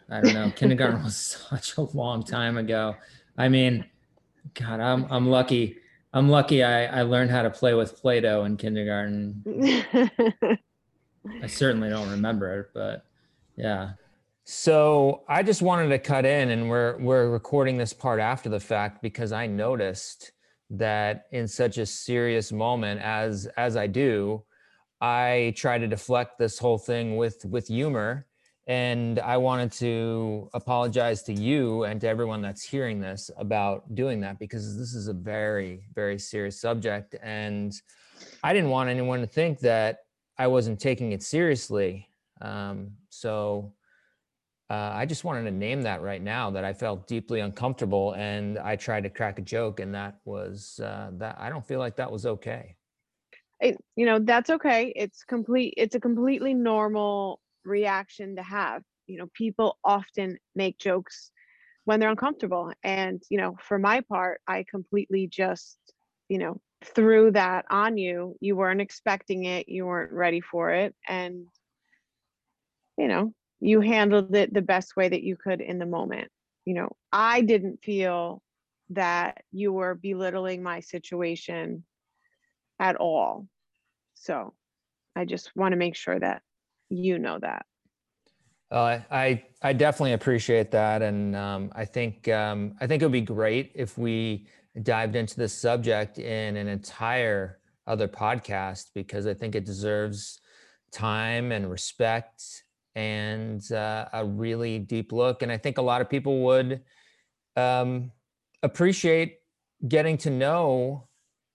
I 0.09 0.21
don't 0.21 0.33
know. 0.33 0.51
Kindergarten 0.51 1.03
was 1.07 1.15
such 1.15 1.77
a 1.77 1.81
long 1.81 2.23
time 2.23 2.57
ago. 2.57 2.95
I 3.37 3.49
mean, 3.49 3.85
God, 4.53 4.79
I'm 4.79 5.05
I'm 5.09 5.27
lucky. 5.29 5.77
I'm 6.13 6.29
lucky 6.29 6.63
I, 6.63 6.99
I 6.99 7.01
learned 7.03 7.31
how 7.31 7.41
to 7.41 7.49
play 7.49 7.73
with 7.73 7.99
Play-Doh 7.99 8.45
in 8.45 8.57
kindergarten. 8.57 9.41
I 11.41 11.47
certainly 11.47 11.89
don't 11.89 12.09
remember 12.11 12.59
it, 12.59 12.67
but 12.73 13.05
yeah. 13.55 13.91
So 14.45 15.23
I 15.27 15.41
just 15.41 15.61
wanted 15.61 15.89
to 15.89 15.99
cut 15.99 16.25
in 16.25 16.49
and 16.49 16.69
we're 16.69 16.97
we're 16.99 17.29
recording 17.29 17.77
this 17.77 17.93
part 17.93 18.19
after 18.19 18.49
the 18.49 18.59
fact 18.59 19.01
because 19.01 19.31
I 19.31 19.47
noticed 19.47 20.31
that 20.73 21.25
in 21.31 21.47
such 21.47 21.77
a 21.77 21.85
serious 21.85 22.51
moment 22.51 23.01
as 23.01 23.47
as 23.57 23.77
I 23.77 23.87
do, 23.87 24.43
I 25.01 25.53
try 25.55 25.77
to 25.77 25.87
deflect 25.87 26.37
this 26.37 26.59
whole 26.59 26.77
thing 26.77 27.17
with 27.17 27.45
with 27.45 27.67
humor 27.67 28.27
and 28.65 29.19
I 29.19 29.37
wanted 29.37 29.73
to 29.73 30.49
apologize 30.53 31.21
to 31.23 31.33
you 31.33 31.83
and 31.83 31.99
to 32.01 32.07
everyone 32.07 32.41
that's 32.41 32.63
hearing 32.63 33.01
this 33.01 33.29
about 33.37 33.93
doing 33.93 34.21
that 34.21 34.39
because 34.39 34.77
this 34.77 34.93
is 34.93 35.09
a 35.09 35.13
very, 35.13 35.83
very 35.93 36.17
serious 36.17 36.61
subject. 36.61 37.15
And 37.21 37.73
I 38.41 38.53
didn't 38.53 38.69
want 38.69 38.89
anyone 38.89 39.19
to 39.19 39.27
think 39.27 39.59
that 39.59 39.99
I 40.37 40.47
wasn't 40.47 40.79
taking 40.79 41.11
it 41.11 41.21
seriously. 41.23 42.07
Um, 42.41 42.91
so 43.09 43.73
uh, 44.73 44.91
I 44.95 45.05
just 45.05 45.23
wanted 45.23 45.43
to 45.43 45.51
name 45.51 45.83
that 45.83 46.01
right 46.01 46.21
now 46.21 46.49
that 46.49 46.63
I 46.63 46.73
felt 46.73 47.07
deeply 47.07 47.41
uncomfortable 47.41 48.13
and 48.13 48.57
I 48.57 48.75
tried 48.75 49.03
to 49.03 49.09
crack 49.09 49.37
a 49.37 49.43
joke, 49.43 49.79
and 49.79 49.93
that 49.93 50.17
was 50.25 50.79
uh, 50.83 51.11
that 51.13 51.37
I 51.39 51.49
don't 51.49 51.65
feel 51.65 51.79
like 51.79 51.95
that 51.97 52.11
was 52.11 52.25
okay. 52.25 52.75
It, 53.59 53.77
you 53.95 54.07
know, 54.07 54.17
that's 54.17 54.49
okay. 54.49 54.91
It's 54.95 55.23
complete, 55.25 55.75
it's 55.77 55.93
a 55.93 55.99
completely 55.99 56.55
normal 56.55 57.39
reaction 57.63 58.35
to 58.37 58.43
have. 58.43 58.81
You 59.05 59.19
know, 59.19 59.29
people 59.35 59.77
often 59.83 60.37
make 60.55 60.79
jokes 60.79 61.31
when 61.85 61.99
they're 61.99 62.09
uncomfortable. 62.09 62.73
And, 62.83 63.21
you 63.29 63.37
know, 63.37 63.55
for 63.61 63.77
my 63.77 64.01
part, 64.01 64.41
I 64.47 64.65
completely 64.69 65.27
just, 65.27 65.77
you 66.29 66.39
know, 66.39 66.59
threw 66.83 67.29
that 67.31 67.65
on 67.69 67.97
you. 67.97 68.35
You 68.41 68.55
weren't 68.55 68.81
expecting 68.81 69.45
it, 69.45 69.69
you 69.69 69.85
weren't 69.85 70.11
ready 70.11 70.41
for 70.41 70.71
it. 70.71 70.95
And, 71.07 71.45
you 72.97 73.07
know, 73.07 73.33
you 73.63 73.79
handled 73.79 74.35
it 74.35 74.53
the 74.53 74.61
best 74.61 74.95
way 74.97 75.07
that 75.07 75.23
you 75.23 75.37
could 75.37 75.61
in 75.61 75.79
the 75.79 75.85
moment. 75.85 76.29
You 76.65 76.73
know, 76.73 76.89
I 77.11 77.41
didn't 77.41 77.81
feel 77.81 78.41
that 78.89 79.41
you 79.51 79.71
were 79.71 79.95
belittling 79.95 80.61
my 80.61 80.81
situation 80.81 81.85
at 82.79 82.97
all. 82.97 83.47
So 84.15 84.53
I 85.15 85.23
just 85.23 85.55
want 85.55 85.71
to 85.71 85.77
make 85.77 85.95
sure 85.95 86.19
that 86.19 86.41
you 86.89 87.19
know 87.19 87.39
that. 87.39 87.65
Uh, 88.69 88.99
I 89.09 89.43
I 89.61 89.71
definitely 89.73 90.13
appreciate 90.13 90.71
that, 90.71 91.01
and 91.01 91.35
um, 91.35 91.71
I 91.75 91.85
think 91.85 92.27
um, 92.27 92.75
I 92.81 92.87
think 92.87 93.01
it 93.01 93.05
would 93.05 93.11
be 93.11 93.21
great 93.21 93.71
if 93.75 93.97
we 93.97 94.47
dived 94.81 95.15
into 95.15 95.35
this 95.37 95.53
subject 95.53 96.17
in 96.17 96.57
an 96.57 96.67
entire 96.67 97.59
other 97.85 98.07
podcast 98.07 98.87
because 98.95 99.27
I 99.27 99.35
think 99.35 99.55
it 99.55 99.63
deserves 99.63 100.39
time 100.91 101.51
and 101.51 101.69
respect 101.69 102.62
and 102.95 103.71
uh, 103.71 104.07
a 104.13 104.25
really 104.25 104.79
deep 104.79 105.11
look. 105.11 105.41
And 105.41 105.51
I 105.51 105.57
think 105.57 105.77
a 105.77 105.81
lot 105.81 106.01
of 106.01 106.09
people 106.09 106.43
would 106.43 106.81
um, 107.55 108.11
appreciate 108.61 109.39
getting 109.87 110.17
to 110.19 110.29
know 110.29 111.07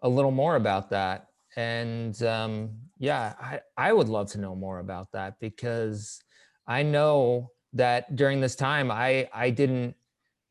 a 0.02 0.08
little 0.08 0.30
more 0.30 0.56
about 0.56 0.90
that 0.90 1.28
and 1.58 2.22
um, 2.22 2.70
yeah, 2.98 3.34
I, 3.40 3.60
I 3.76 3.92
would 3.92 4.08
love 4.08 4.30
to 4.32 4.40
know 4.40 4.54
more 4.54 4.78
about 4.78 5.10
that 5.12 5.40
because 5.40 6.20
I 6.68 6.84
know 6.84 7.50
that 7.72 8.14
during 8.14 8.40
this 8.40 8.54
time, 8.54 8.92
I 8.92 9.28
I 9.32 9.50
didn't. 9.50 9.96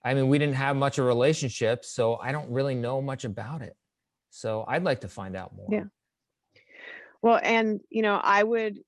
I 0.03 0.13
mean, 0.13 0.27
we 0.27 0.37
didn't 0.37 0.55
have 0.55 0.75
much 0.75 0.97
of 0.97 1.05
a 1.05 1.07
relationship, 1.07 1.85
so 1.85 2.17
I 2.17 2.33
don't 2.33 2.49
really 2.51 2.75
know 2.75 3.01
much 3.01 3.23
about 3.23 3.61
it. 3.61 3.75
So 4.29 4.65
I'd 4.67 4.83
like 4.83 5.01
to 5.01 5.07
find 5.07 5.35
out 5.37 5.55
more. 5.55 5.67
Yeah. 5.71 5.85
Well, 7.21 7.39
and 7.41 7.79
you 7.89 8.01
know, 8.01 8.19
I 8.21 8.43
would 8.43 8.79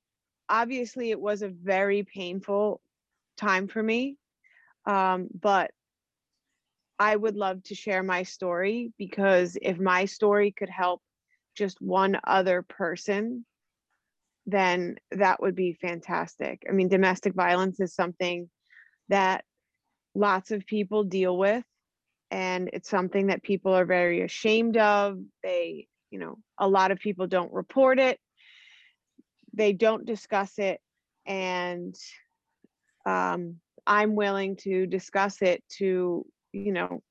obviously 0.49 1.11
it 1.11 1.19
was 1.19 1.41
a 1.41 1.49
very 1.49 2.03
painful 2.03 2.81
time 3.37 3.67
for 3.67 3.81
me, 3.81 4.17
um, 4.85 5.27
but 5.39 5.71
I 6.97 7.15
would 7.15 7.35
love 7.35 7.63
to 7.63 7.75
share 7.75 8.03
my 8.03 8.23
story 8.23 8.91
because 8.97 9.57
if 9.61 9.79
my 9.79 10.05
story 10.05 10.51
could 10.51 10.69
help 10.69 11.01
just 11.55 11.81
one 11.81 12.19
other 12.25 12.61
person, 12.61 13.45
then 14.45 14.97
that 15.11 15.41
would 15.41 15.55
be 15.55 15.77
fantastic. 15.79 16.63
I 16.67 16.73
mean, 16.73 16.89
domestic 16.89 17.33
violence 17.33 17.79
is 17.79 17.93
something 17.93 18.49
that 19.07 19.45
lots 20.15 20.51
of 20.51 20.65
people 20.65 21.03
deal 21.03 21.37
with, 21.37 21.63
and 22.31 22.69
it's 22.73 22.89
something 22.89 23.27
that 23.27 23.43
people 23.43 23.73
are 23.73 23.85
very 23.85 24.21
ashamed 24.21 24.75
of. 24.77 25.19
They, 25.43 25.87
you 26.11 26.19
know, 26.19 26.37
a 26.57 26.67
lot 26.67 26.91
of 26.91 26.99
people 26.99 27.27
don't 27.27 27.53
report 27.53 27.99
it, 27.99 28.19
they 29.53 29.73
don't 29.73 30.05
discuss 30.05 30.57
it, 30.57 30.79
and 31.25 31.95
um, 33.05 33.55
I'm 33.87 34.15
willing 34.15 34.55
to 34.57 34.85
discuss 34.85 35.41
it 35.41 35.63
to, 35.77 36.25
you 36.53 36.71
know, 36.71 37.01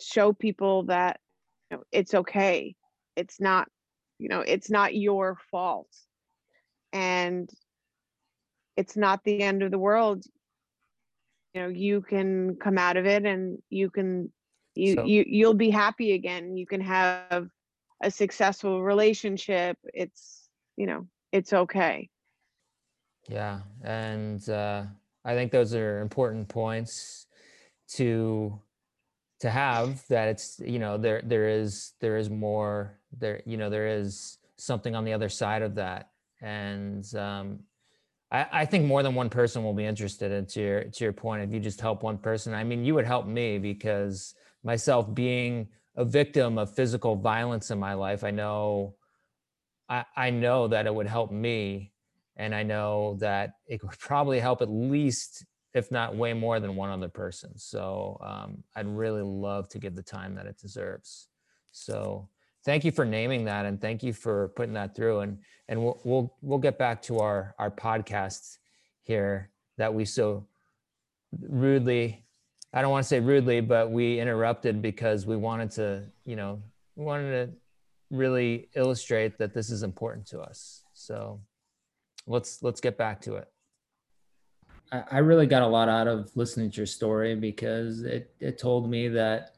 show 0.00 0.32
people 0.32 0.84
that 0.84 1.20
you 1.70 1.76
know, 1.76 1.82
it's 1.92 2.14
okay. 2.14 2.74
It's 3.16 3.40
not 3.40 3.68
you 4.18 4.28
know 4.28 4.40
it's 4.40 4.70
not 4.70 4.94
your 4.94 5.38
fault. 5.50 5.88
And 6.92 7.48
it's 8.76 8.96
not 8.96 9.22
the 9.24 9.42
end 9.42 9.62
of 9.62 9.70
the 9.70 9.78
world. 9.78 10.24
You 11.54 11.62
know 11.62 11.68
you 11.68 12.00
can 12.02 12.56
come 12.56 12.78
out 12.78 12.96
of 12.96 13.06
it 13.06 13.24
and 13.24 13.58
you 13.70 13.90
can 13.90 14.32
you 14.74 14.94
so, 14.94 15.04
you 15.04 15.24
you'll 15.26 15.54
be 15.54 15.70
happy 15.70 16.12
again. 16.12 16.56
You 16.56 16.66
can 16.66 16.80
have 16.80 17.48
a 18.02 18.10
successful 18.10 18.82
relationship. 18.82 19.76
It's 19.92 20.48
you 20.76 20.86
know 20.86 21.06
it's 21.32 21.52
okay. 21.52 22.08
Yeah 23.28 23.60
and 23.84 24.48
uh 24.48 24.84
i 25.24 25.34
think 25.34 25.52
those 25.52 25.74
are 25.74 26.00
important 26.00 26.48
points 26.48 27.26
to 27.88 28.60
to 29.40 29.50
have 29.50 30.06
that 30.08 30.28
it's 30.28 30.60
you 30.64 30.78
know 30.78 30.98
there 30.98 31.22
there 31.24 31.48
is 31.48 31.92
there 32.00 32.16
is 32.16 32.28
more 32.30 32.98
there 33.18 33.42
you 33.46 33.56
know 33.56 33.70
there 33.70 33.88
is 33.88 34.38
something 34.56 34.94
on 34.94 35.04
the 35.04 35.12
other 35.12 35.28
side 35.28 35.62
of 35.62 35.74
that. 35.76 36.10
And 36.42 37.04
um 37.14 37.60
I, 38.32 38.46
I 38.52 38.64
think 38.66 38.84
more 38.86 39.02
than 39.02 39.14
one 39.14 39.30
person 39.30 39.64
will 39.64 39.74
be 39.74 39.84
interested 39.84 40.30
in 40.32 40.46
to 40.46 40.60
your 40.60 40.84
to 40.84 41.04
your 41.04 41.12
point 41.12 41.42
if 41.42 41.52
you 41.52 41.60
just 41.60 41.80
help 41.80 42.02
one 42.02 42.18
person. 42.18 42.54
I 42.54 42.64
mean 42.64 42.84
you 42.84 42.94
would 42.94 43.06
help 43.06 43.26
me 43.26 43.58
because 43.58 44.34
myself 44.62 45.12
being 45.14 45.68
a 45.96 46.04
victim 46.04 46.58
of 46.58 46.74
physical 46.74 47.16
violence 47.16 47.70
in 47.70 47.78
my 47.78 47.94
life 47.94 48.22
i 48.22 48.30
know 48.30 48.94
i 49.90 50.04
i 50.16 50.30
know 50.30 50.66
that 50.66 50.86
it 50.86 50.94
would 50.94 51.06
help 51.06 51.30
me 51.30 51.92
and 52.36 52.54
i 52.54 52.62
know 52.62 53.16
that 53.20 53.56
it 53.66 53.82
would 53.82 53.98
probably 53.98 54.40
help 54.40 54.62
at 54.62 54.70
least 54.70 55.44
if 55.74 55.90
not 55.90 56.16
way 56.16 56.32
more 56.32 56.58
than 56.58 56.74
one 56.74 56.90
other 56.90 57.08
person. 57.08 57.56
So 57.56 58.18
um, 58.22 58.62
I'd 58.74 58.86
really 58.86 59.22
love 59.22 59.68
to 59.70 59.78
give 59.78 59.94
the 59.94 60.02
time 60.02 60.34
that 60.34 60.46
it 60.46 60.58
deserves. 60.58 61.28
So 61.70 62.28
thank 62.64 62.84
you 62.84 62.90
for 62.90 63.04
naming 63.04 63.44
that, 63.44 63.66
and 63.66 63.80
thank 63.80 64.02
you 64.02 64.12
for 64.12 64.48
putting 64.56 64.74
that 64.74 64.94
through. 64.96 65.20
And 65.20 65.38
and 65.68 65.82
we'll 65.82 66.00
we'll 66.04 66.34
we'll 66.42 66.58
get 66.58 66.78
back 66.78 67.02
to 67.02 67.20
our 67.20 67.54
our 67.58 67.70
podcast 67.70 68.58
here 69.02 69.50
that 69.78 69.94
we 69.94 70.04
so 70.04 70.46
rudely. 71.40 72.24
I 72.72 72.82
don't 72.82 72.90
want 72.90 73.04
to 73.04 73.08
say 73.08 73.20
rudely, 73.20 73.60
but 73.60 73.90
we 73.90 74.20
interrupted 74.20 74.80
because 74.80 75.26
we 75.26 75.36
wanted 75.36 75.72
to, 75.72 76.04
you 76.24 76.36
know, 76.36 76.62
we 76.94 77.04
wanted 77.04 77.30
to 77.30 77.56
really 78.10 78.68
illustrate 78.74 79.38
that 79.38 79.54
this 79.54 79.70
is 79.70 79.82
important 79.82 80.26
to 80.26 80.40
us. 80.40 80.82
So 80.92 81.40
let's 82.26 82.62
let's 82.62 82.80
get 82.80 82.98
back 82.98 83.20
to 83.22 83.36
it. 83.36 83.48
I 84.92 85.18
really 85.18 85.46
got 85.46 85.62
a 85.62 85.66
lot 85.68 85.88
out 85.88 86.08
of 86.08 86.30
listening 86.34 86.72
to 86.72 86.78
your 86.78 86.86
story 86.86 87.36
because 87.36 88.02
it, 88.02 88.34
it 88.40 88.58
told 88.58 88.90
me 88.90 89.06
that, 89.10 89.54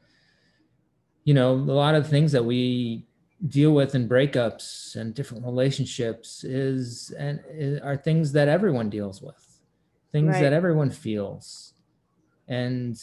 you 1.23 1.33
know, 1.33 1.53
a 1.53 1.55
lot 1.55 1.95
of 1.95 2.07
things 2.07 2.31
that 2.33 2.45
we 2.45 3.07
deal 3.47 3.71
with 3.71 3.95
in 3.95 4.07
breakups 4.07 4.95
and 4.95 5.15
different 5.15 5.43
relationships 5.43 6.43
is 6.43 7.11
and 7.17 7.39
are 7.83 7.97
things 7.97 8.31
that 8.33 8.47
everyone 8.47 8.91
deals 8.91 9.23
with, 9.23 9.59
things 10.11 10.33
right. 10.33 10.41
that 10.41 10.53
everyone 10.53 10.91
feels, 10.91 11.73
and 12.47 12.95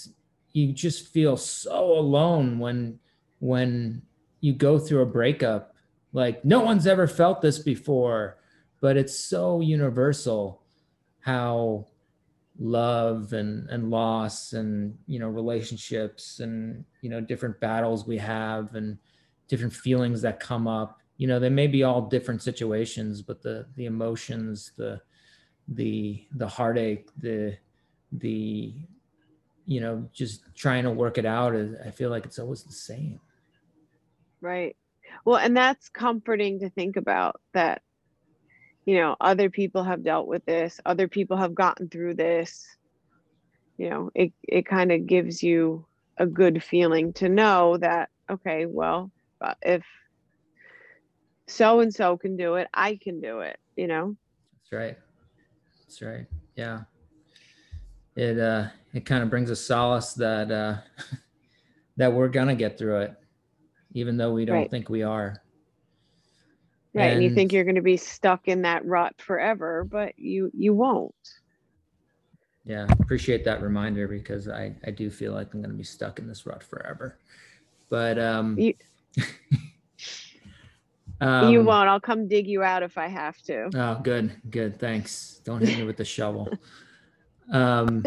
you 0.53 0.73
just 0.73 1.09
feel 1.09 1.37
so 1.37 1.99
alone 1.99 2.61
when 2.61 3.01
when 3.41 4.03
you 4.41 4.53
go 4.53 4.79
through 4.79 5.03
a 5.03 5.07
breakup. 5.07 5.75
Like 6.13 6.45
no 6.45 6.61
one's 6.61 6.87
ever 6.87 7.07
felt 7.07 7.41
this 7.41 7.59
before, 7.59 8.39
but 8.81 8.97
it's 8.97 9.19
so 9.19 9.61
universal 9.61 10.63
how 11.21 11.87
love 12.59 13.33
and 13.33 13.69
and 13.71 13.91
loss 13.91 14.53
and 14.53 14.97
you 15.07 15.19
know 15.19 15.29
relationships 15.29 16.41
and 16.41 16.85
you 17.01 17.09
know 17.09 17.21
different 17.21 17.59
battles 17.59 18.07
we 18.07 18.19
have 18.19 18.75
and 18.75 18.99
different 19.49 19.73
feelings 19.73 20.21
that 20.21 20.41
come 20.41 20.69
up 20.69 21.01
you 21.17 21.27
know 21.27 21.39
they 21.39 21.49
may 21.49 21.67
be 21.67 21.83
all 21.83 22.03
different 22.03 22.43
situations 22.43 23.23
but 23.23 23.41
the 23.41 23.67
the 23.77 23.87
emotions 23.87 24.73
the 24.77 25.01
the 25.69 26.23
the 26.37 26.47
heartache 26.47 27.09
the 27.19 27.57
the 28.13 28.75
you 29.65 29.81
know 29.81 30.07
just 30.13 30.43
trying 30.55 30.85
to 30.85 30.91
work 30.91 31.17
it 31.17 31.25
out 31.25 31.55
i 31.87 31.91
feel 31.91 32.11
like 32.11 32.27
it's 32.27 32.39
always 32.39 32.63
the 32.63 32.73
same 32.73 33.19
right 34.41 34.77
well 35.25 35.37
and 35.37 35.57
that's 35.57 35.89
comforting 35.89 36.61
to 36.61 36.71
think 36.71 36.97
about 36.97 37.41
that 37.53 37.83
you 38.85 38.97
know 38.97 39.17
other 39.21 39.51
people 39.51 39.85
have 39.85 40.03
dealt 40.03 40.27
with 40.27 40.45
this 40.47 40.81
other 40.87 41.09
people 41.09 41.37
have 41.37 41.55
gotten 41.55 41.89
through 41.89 42.15
this 42.15 42.67
you 43.77 43.91
know 43.91 44.11
it 44.15 44.33
it 44.43 44.67
kind 44.67 44.93
of 44.93 45.07
gives 45.07 45.43
you 45.43 45.85
a 46.19 46.27
good 46.27 46.63
feeling 46.63 47.13
to 47.15 47.29
know 47.29 47.77
that 47.79 48.11
okay, 48.31 48.67
well, 48.67 49.11
if 49.63 49.85
so 51.49 51.81
and 51.81 51.93
so 51.93 52.17
can 52.17 52.37
do 52.37 52.55
it, 52.55 52.69
I 52.73 52.99
can 53.03 53.21
do 53.21 53.41
it, 53.41 53.59
you 53.77 53.89
know? 53.89 54.17
That's 54.53 54.73
right. 54.73 54.99
That's 55.83 56.03
right. 56.03 56.27
Yeah. 56.55 56.83
It 58.17 58.39
uh 58.39 58.69
it 58.93 59.05
kind 59.05 59.23
of 59.23 59.31
brings 59.31 59.51
a 59.51 59.57
solace 59.57 60.15
that 60.15 60.51
uh 60.51 60.77
that 61.97 62.13
we're 62.13 62.29
gonna 62.29 62.55
get 62.55 62.79
through 62.79 63.01
it, 63.01 63.15
even 63.95 64.17
though 64.17 64.33
we 64.33 64.45
don't 64.45 64.57
Right. 64.57 64.71
think 64.71 64.89
we 64.89 65.03
are. 65.03 65.43
Right. 66.93 67.13
And, 67.13 67.23
you 67.23 67.33
think 67.35 67.53
you're 67.53 67.65
gonna 67.65 67.83
be 67.83 67.97
stuck 67.97 68.49
in 68.49 68.63
that 68.63 68.85
rut 68.85 69.21
forever, 69.21 69.85
but 69.85 70.19
you 70.19 70.51
you 70.55 70.75
won't. 70.75 71.15
Yeah, 72.65 72.87
appreciate 73.01 73.45
that 73.45 73.63
reminder 73.63 74.09
because 74.09 74.49
I 74.49 74.75
I 74.85 74.91
do 74.91 75.11
feel 75.11 75.33
like 75.33 75.55
I'm 75.55 75.63
gonna 75.63 75.75
be 75.75 75.85
stuck 75.85 76.19
in 76.19 76.27
this 76.27 76.47
rut 76.47 76.63
forever. 76.63 77.19
But 77.89 78.19
um, 78.19 78.59
You- 78.59 78.75
you 81.21 81.27
um, 81.27 81.65
won't. 81.65 81.89
I'll 81.89 82.01
come 82.01 82.29
dig 82.29 82.47
you 82.47 82.63
out 82.63 82.83
if 82.83 82.97
I 82.99 83.09
have 83.09 83.41
to. 83.43 83.69
Oh, 83.75 84.01
good, 84.03 84.33
good. 84.51 84.79
Thanks. 84.79 85.41
Don't 85.45 85.61
hit 85.61 85.79
me 85.79 85.85
with 85.85 85.97
the 85.97 86.05
shovel. 86.05 86.49
Um, 87.53 88.05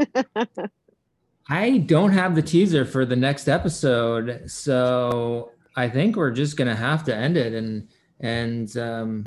I 1.50 1.80
don't 1.80 2.12
have 2.14 2.34
the 2.34 2.42
teaser 2.42 2.86
for 2.86 3.06
the 3.06 3.18
next 3.18 3.50
episode, 3.50 4.50
so 4.50 5.52
I 5.76 5.90
think 5.90 6.16
we're 6.16 6.32
just 6.32 6.58
gonna 6.58 6.76
have 6.76 7.04
to 7.06 7.16
end 7.16 7.38
it 7.38 7.54
and 7.54 7.88
and 8.20 8.76
um, 8.78 9.26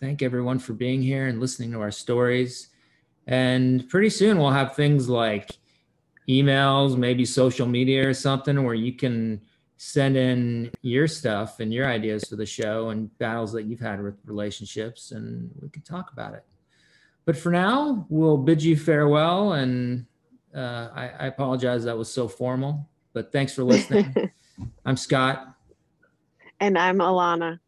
thank 0.00 0.22
everyone 0.22 0.58
for 0.58 0.72
being 0.72 1.02
here 1.02 1.26
and 1.26 1.40
listening 1.40 1.72
to 1.72 1.80
our 1.80 1.90
stories. 1.90 2.68
And 3.26 3.88
pretty 3.88 4.10
soon 4.10 4.38
we'll 4.38 4.50
have 4.50 4.74
things 4.74 5.08
like 5.08 5.58
emails, 6.28 6.96
maybe 6.96 7.24
social 7.24 7.66
media 7.66 8.08
or 8.08 8.14
something 8.14 8.62
where 8.64 8.74
you 8.74 8.92
can 8.92 9.40
send 9.76 10.16
in 10.16 10.70
your 10.82 11.06
stuff 11.06 11.60
and 11.60 11.72
your 11.72 11.86
ideas 11.86 12.24
for 12.24 12.36
the 12.36 12.46
show 12.46 12.90
and 12.90 13.16
battles 13.18 13.52
that 13.52 13.64
you've 13.64 13.80
had 13.80 14.02
with 14.02 14.14
relationships 14.24 15.12
and 15.12 15.50
we 15.60 15.68
can 15.68 15.82
talk 15.82 16.12
about 16.12 16.34
it. 16.34 16.44
But 17.24 17.36
for 17.36 17.52
now, 17.52 18.06
we'll 18.08 18.38
bid 18.38 18.62
you 18.62 18.76
farewell 18.76 19.54
and 19.54 20.06
uh, 20.54 20.88
I, 20.94 21.10
I 21.20 21.26
apologize 21.26 21.84
that 21.84 21.96
was 21.96 22.12
so 22.12 22.26
formal, 22.26 22.88
but 23.12 23.30
thanks 23.32 23.52
for 23.52 23.62
listening. 23.62 24.30
I'm 24.84 24.96
Scott. 24.96 25.57
And 26.60 26.76
I'm 26.78 26.98
Alana. 26.98 27.60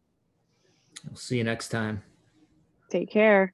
We'll 1.07 1.15
see 1.15 1.37
you 1.37 1.43
next 1.43 1.69
time. 1.69 2.03
Take 2.89 3.09
care. 3.09 3.53